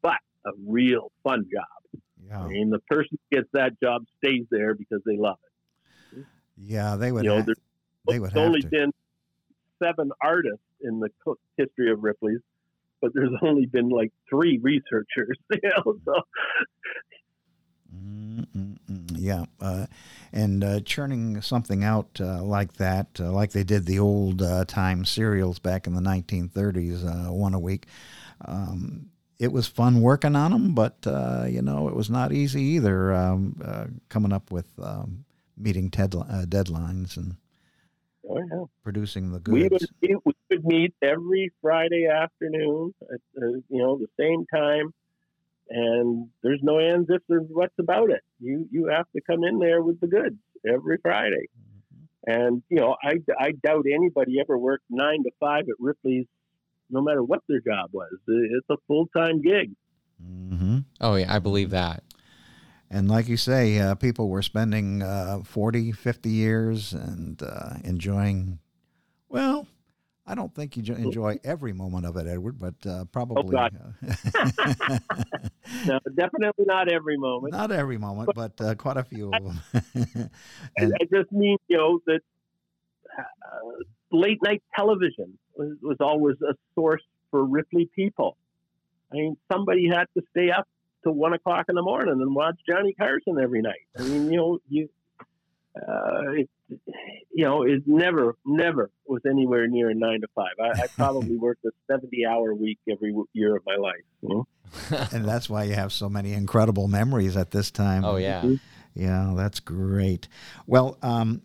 but 0.00 0.18
a 0.46 0.50
real 0.66 1.10
fun 1.22 1.46
job. 1.52 2.00
Yeah. 2.26 2.40
I 2.40 2.48
mean, 2.48 2.70
the 2.70 2.78
person 2.80 3.18
who 3.30 3.36
gets 3.36 3.48
that 3.52 3.78
job 3.80 4.04
stays 4.18 4.44
there 4.50 4.74
because 4.74 5.00
they 5.04 5.16
love 5.16 5.38
it. 5.44 6.24
Yeah, 6.56 6.96
they 6.96 7.12
would. 7.12 7.24
You 7.24 7.30
know, 7.30 7.44
they 8.08 8.18
would 8.18 8.32
have 8.32 8.42
only 8.42 8.60
to. 8.62 8.68
been 8.68 8.92
seven 9.82 10.12
artists 10.22 10.64
in 10.80 11.00
the 11.00 11.08
history 11.56 11.90
of 11.90 12.02
Ripley's, 12.02 12.40
but 13.00 13.12
there's 13.14 13.32
only 13.42 13.66
been 13.66 13.88
like 13.88 14.12
three 14.28 14.58
researchers. 14.62 15.38
You 15.50 15.70
know, 15.70 15.96
so. 16.04 16.14
Mm-mm-mm. 17.94 19.06
Yeah, 19.14 19.44
uh, 19.60 19.86
and 20.32 20.64
uh, 20.64 20.80
churning 20.80 21.40
something 21.42 21.84
out 21.84 22.20
uh, 22.20 22.42
like 22.42 22.74
that, 22.74 23.08
uh, 23.20 23.30
like 23.32 23.52
they 23.52 23.64
did 23.64 23.86
the 23.86 23.98
old 23.98 24.42
uh, 24.42 24.64
time 24.64 25.04
serials 25.04 25.58
back 25.58 25.86
in 25.86 25.94
the 25.94 26.00
1930s, 26.00 27.04
uh, 27.04 27.32
one 27.32 27.54
a 27.54 27.58
week. 27.58 27.86
Um, 28.44 29.10
it 29.38 29.52
was 29.52 29.66
fun 29.66 30.00
working 30.00 30.36
on 30.36 30.52
them, 30.52 30.74
but 30.74 30.98
you 31.50 31.62
know 31.62 31.88
it 31.88 31.96
was 31.96 32.10
not 32.10 32.32
easy 32.32 32.62
either. 32.62 33.12
Um, 33.12 34.00
coming 34.08 34.32
up 34.32 34.50
with 34.50 34.66
um, 34.80 35.24
meeting 35.56 35.90
deadlines 35.90 37.16
and 37.16 37.36
Oh, 38.28 38.38
yeah. 38.38 38.64
Producing 38.84 39.32
the 39.32 39.40
goods. 39.40 39.52
We 39.52 39.68
would, 39.68 39.82
we 40.00 40.34
would 40.50 40.64
meet 40.64 40.94
every 41.02 41.50
Friday 41.60 42.06
afternoon 42.06 42.94
at 43.12 43.20
you 43.34 43.62
know 43.70 43.98
the 43.98 44.06
same 44.18 44.46
time, 44.46 44.92
and 45.68 46.28
there's 46.42 46.60
no 46.62 46.78
ands 46.78 47.08
ifs 47.10 47.24
or 47.30 47.40
what's 47.40 47.74
about 47.78 48.10
it. 48.10 48.20
You 48.40 48.68
you 48.70 48.86
have 48.86 49.06
to 49.14 49.22
come 49.28 49.44
in 49.44 49.58
there 49.58 49.82
with 49.82 50.00
the 50.00 50.06
goods 50.06 50.36
every 50.66 50.98
Friday, 51.02 51.48
mm-hmm. 51.58 52.30
and 52.30 52.62
you 52.68 52.78
know 52.78 52.96
I, 53.02 53.14
I 53.38 53.52
doubt 53.52 53.86
anybody 53.92 54.40
ever 54.40 54.58
worked 54.58 54.84
nine 54.90 55.22
to 55.24 55.30
five 55.40 55.64
at 55.68 55.76
Ripley's, 55.78 56.26
no 56.90 57.02
matter 57.02 57.22
what 57.22 57.40
their 57.48 57.60
job 57.60 57.90
was. 57.92 58.12
It's 58.26 58.70
a 58.70 58.76
full 58.86 59.08
time 59.16 59.42
gig. 59.42 59.72
Mm-hmm. 60.22 60.78
Oh 61.00 61.16
yeah, 61.16 61.34
I 61.34 61.38
believe 61.38 61.70
that. 61.70 62.02
And 62.90 63.08
like 63.08 63.26
you 63.26 63.38
say, 63.38 63.78
uh, 63.78 63.94
people 63.94 64.28
were 64.28 64.42
spending 64.42 65.02
uh, 65.02 65.40
40, 65.44 65.92
50 65.92 66.28
years 66.28 66.92
and 66.92 67.42
uh, 67.42 67.76
enjoying 67.82 68.58
Well, 69.30 69.66
I 70.24 70.36
don't 70.36 70.54
think 70.54 70.76
you 70.76 70.94
enjoy 70.94 71.38
every 71.42 71.72
moment 71.72 72.06
of 72.06 72.16
it, 72.16 72.28
Edward, 72.28 72.58
but 72.58 72.74
uh, 72.86 73.04
probably 73.06 73.50
God. 73.50 73.76
uh, 74.02 74.98
No, 75.86 75.98
definitely 76.14 76.64
not 76.64 76.92
every 76.92 77.16
moment. 77.16 77.52
not 77.52 77.72
every 77.72 77.98
moment, 77.98 78.30
but 78.34 78.60
uh, 78.60 78.74
quite 78.76 78.96
a 78.96 79.02
few 79.02 79.32
of 79.32 79.44
them. 79.44 79.60
I, 79.74 80.28
and, 80.76 80.94
I 81.00 81.04
just 81.12 81.32
mean, 81.32 81.56
you 81.66 81.76
know, 81.76 82.00
that 82.06 82.20
uh, 83.18 83.22
late 84.12 84.38
night 84.44 84.62
television 84.76 85.38
was, 85.56 85.76
was 85.82 85.96
always 86.00 86.36
a 86.42 86.54
source 86.74 87.02
for 87.30 87.44
Ripley 87.44 87.90
people. 87.94 88.36
I 89.10 89.16
mean, 89.16 89.36
somebody 89.50 89.88
had 89.88 90.04
to 90.16 90.22
stay 90.30 90.50
up 90.50 90.68
till 91.02 91.12
one 91.12 91.32
o'clock 91.32 91.66
in 91.68 91.74
the 91.74 91.82
morning 91.82 92.20
and 92.20 92.34
watch 92.34 92.58
Johnny 92.68 92.94
Carson 92.94 93.38
every 93.42 93.60
night. 93.60 93.86
I 93.98 94.02
mean, 94.02 94.30
you 94.30 94.36
know, 94.36 94.58
you, 94.68 94.88
uh, 95.76 96.32
it, 96.32 96.50
you 97.32 97.44
know, 97.44 97.62
it 97.62 97.82
never, 97.86 98.36
never 98.44 98.90
was 99.06 99.22
anywhere 99.28 99.66
near 99.66 99.90
a 99.90 99.94
nine 99.94 100.20
to 100.20 100.28
five. 100.34 100.52
I, 100.60 100.82
I 100.82 100.86
probably 100.88 101.36
worked 101.40 101.64
a 101.64 101.70
seventy-hour 101.90 102.54
week 102.54 102.78
every 102.90 103.14
year 103.32 103.56
of 103.56 103.62
my 103.66 103.76
life. 103.76 104.02
You 104.20 104.28
know? 104.28 104.46
and 105.12 105.24
that's 105.24 105.48
why 105.48 105.64
you 105.64 105.74
have 105.74 105.92
so 105.92 106.08
many 106.08 106.32
incredible 106.32 106.88
memories 106.88 107.36
at 107.36 107.50
this 107.50 107.70
time. 107.70 108.04
oh 108.04 108.16
yeah. 108.16 108.44
Yeah, 108.94 109.32
that's 109.34 109.60
great. 109.60 110.28
Well, 110.66 110.98
um, 111.02 111.40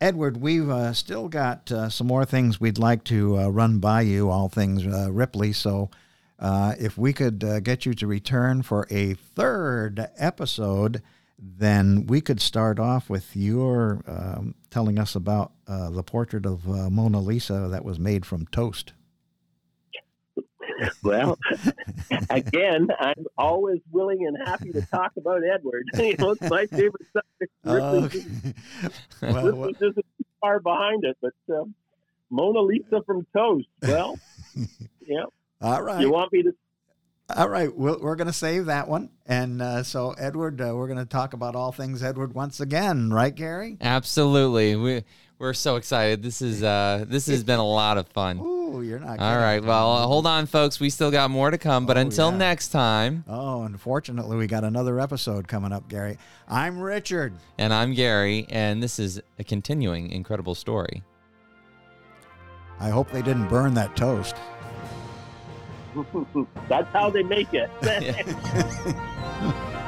Edward, 0.00 0.36
we've 0.36 0.68
uh, 0.68 0.92
still 0.92 1.28
got 1.28 1.72
uh, 1.72 1.88
some 1.88 2.06
more 2.06 2.24
things 2.24 2.60
we'd 2.60 2.78
like 2.78 3.02
to 3.04 3.38
uh, 3.38 3.48
run 3.48 3.78
by 3.78 4.02
you, 4.02 4.30
all 4.30 4.48
things 4.48 4.86
uh, 4.86 5.10
Ripley. 5.10 5.52
So 5.52 5.90
uh, 6.38 6.74
if 6.78 6.98
we 6.98 7.12
could 7.12 7.42
uh, 7.42 7.60
get 7.60 7.86
you 7.86 7.94
to 7.94 8.06
return 8.06 8.62
for 8.62 8.86
a 8.90 9.14
third 9.14 10.08
episode, 10.16 11.02
then 11.38 12.06
we 12.06 12.20
could 12.20 12.40
start 12.40 12.78
off 12.78 13.10
with 13.10 13.36
your 13.36 14.02
um, 14.06 14.54
telling 14.70 14.98
us 14.98 15.14
about 15.14 15.52
uh, 15.66 15.90
the 15.90 16.02
portrait 16.02 16.46
of 16.46 16.68
uh, 16.68 16.88
Mona 16.90 17.20
Lisa 17.20 17.68
that 17.70 17.84
was 17.84 17.98
made 17.98 18.24
from 18.24 18.46
toast. 18.46 18.92
Well, 21.02 21.38
again, 22.28 22.88
I'm 23.00 23.24
always 23.38 23.80
willing 23.90 24.26
and 24.26 24.36
happy 24.46 24.72
to 24.72 24.82
talk 24.82 25.12
about 25.16 25.40
Edward. 25.42 25.84
you 25.94 26.16
know, 26.18 26.32
it's 26.32 26.42
my 26.42 26.66
favorite 26.66 27.06
subject. 27.14 27.52
Ripley's, 27.64 28.26
Okay. 29.22 29.32
well, 29.32 29.56
well, 29.56 29.70
isn't 29.70 29.94
too 29.96 30.24
far 30.40 30.60
behind 30.60 31.04
it, 31.04 31.16
but 31.22 31.32
um, 31.54 31.74
Mona 32.28 32.60
Lisa 32.60 33.02
from 33.06 33.26
Toast. 33.34 33.66
Well, 33.82 34.18
yeah, 35.06 35.24
all 35.62 35.82
right. 35.82 36.02
you 36.02 36.10
want 36.10 36.30
me 36.32 36.42
to? 36.42 36.52
All 37.34 37.48
right, 37.48 37.74
we'll, 37.76 37.98
we're 38.00 38.14
going 38.14 38.28
to 38.28 38.32
save 38.32 38.66
that 38.66 38.86
one. 38.86 39.10
And 39.26 39.60
uh, 39.60 39.82
so, 39.82 40.12
Edward, 40.12 40.60
uh, 40.60 40.72
we're 40.76 40.86
going 40.86 40.98
to 41.00 41.04
talk 41.04 41.32
about 41.32 41.56
all 41.56 41.72
things 41.72 42.00
Edward 42.02 42.34
once 42.34 42.60
again, 42.60 43.10
right, 43.12 43.34
Gary? 43.34 43.76
Absolutely. 43.80 44.76
We 44.76 45.02
we're 45.38 45.52
so 45.52 45.76
excited. 45.76 46.22
This 46.22 46.40
is 46.40 46.62
uh 46.62 47.04
this 47.06 47.26
has 47.26 47.44
been 47.44 47.58
a 47.58 47.66
lot 47.66 47.98
of 47.98 48.08
fun. 48.08 48.38
Ooh, 48.38 48.80
you're 48.80 48.98
not. 48.98 49.18
All 49.18 49.38
kidding. 49.52 49.66
Well, 49.68 50.08
hold 50.08 50.26
on, 50.26 50.46
folks. 50.46 50.80
We 50.80 50.88
still 50.88 51.10
got 51.10 51.30
more 51.30 51.50
to 51.50 51.58
come. 51.58 51.84
But 51.84 51.98
Oh, 51.98 52.00
until 52.00 52.30
yeah. 52.30 52.38
next 52.38 52.68
time, 52.68 53.22
Oh, 53.28 53.64
unfortunately, 53.64 54.38
we 54.38 54.46
got 54.46 54.64
another 54.64 54.98
episode 54.98 55.46
coming 55.46 55.72
up, 55.72 55.88
Gary. 55.90 56.16
I'm 56.48 56.78
Richard. 56.80 57.34
and 57.58 57.74
I'm 57.74 57.92
Gary, 57.92 58.46
and 58.48 58.82
this 58.82 58.98
is 58.98 59.20
a 59.38 59.44
continuing 59.44 60.10
incredible 60.10 60.54
story. 60.54 61.02
I 62.80 62.88
hope 62.88 63.10
they 63.10 63.20
didn't 63.22 63.48
burn 63.48 63.74
that 63.74 63.94
toast. 63.94 64.36
That's 66.68 66.92
how 66.92 67.10
they 67.10 67.22
make 67.22 67.48
it. 67.52 67.70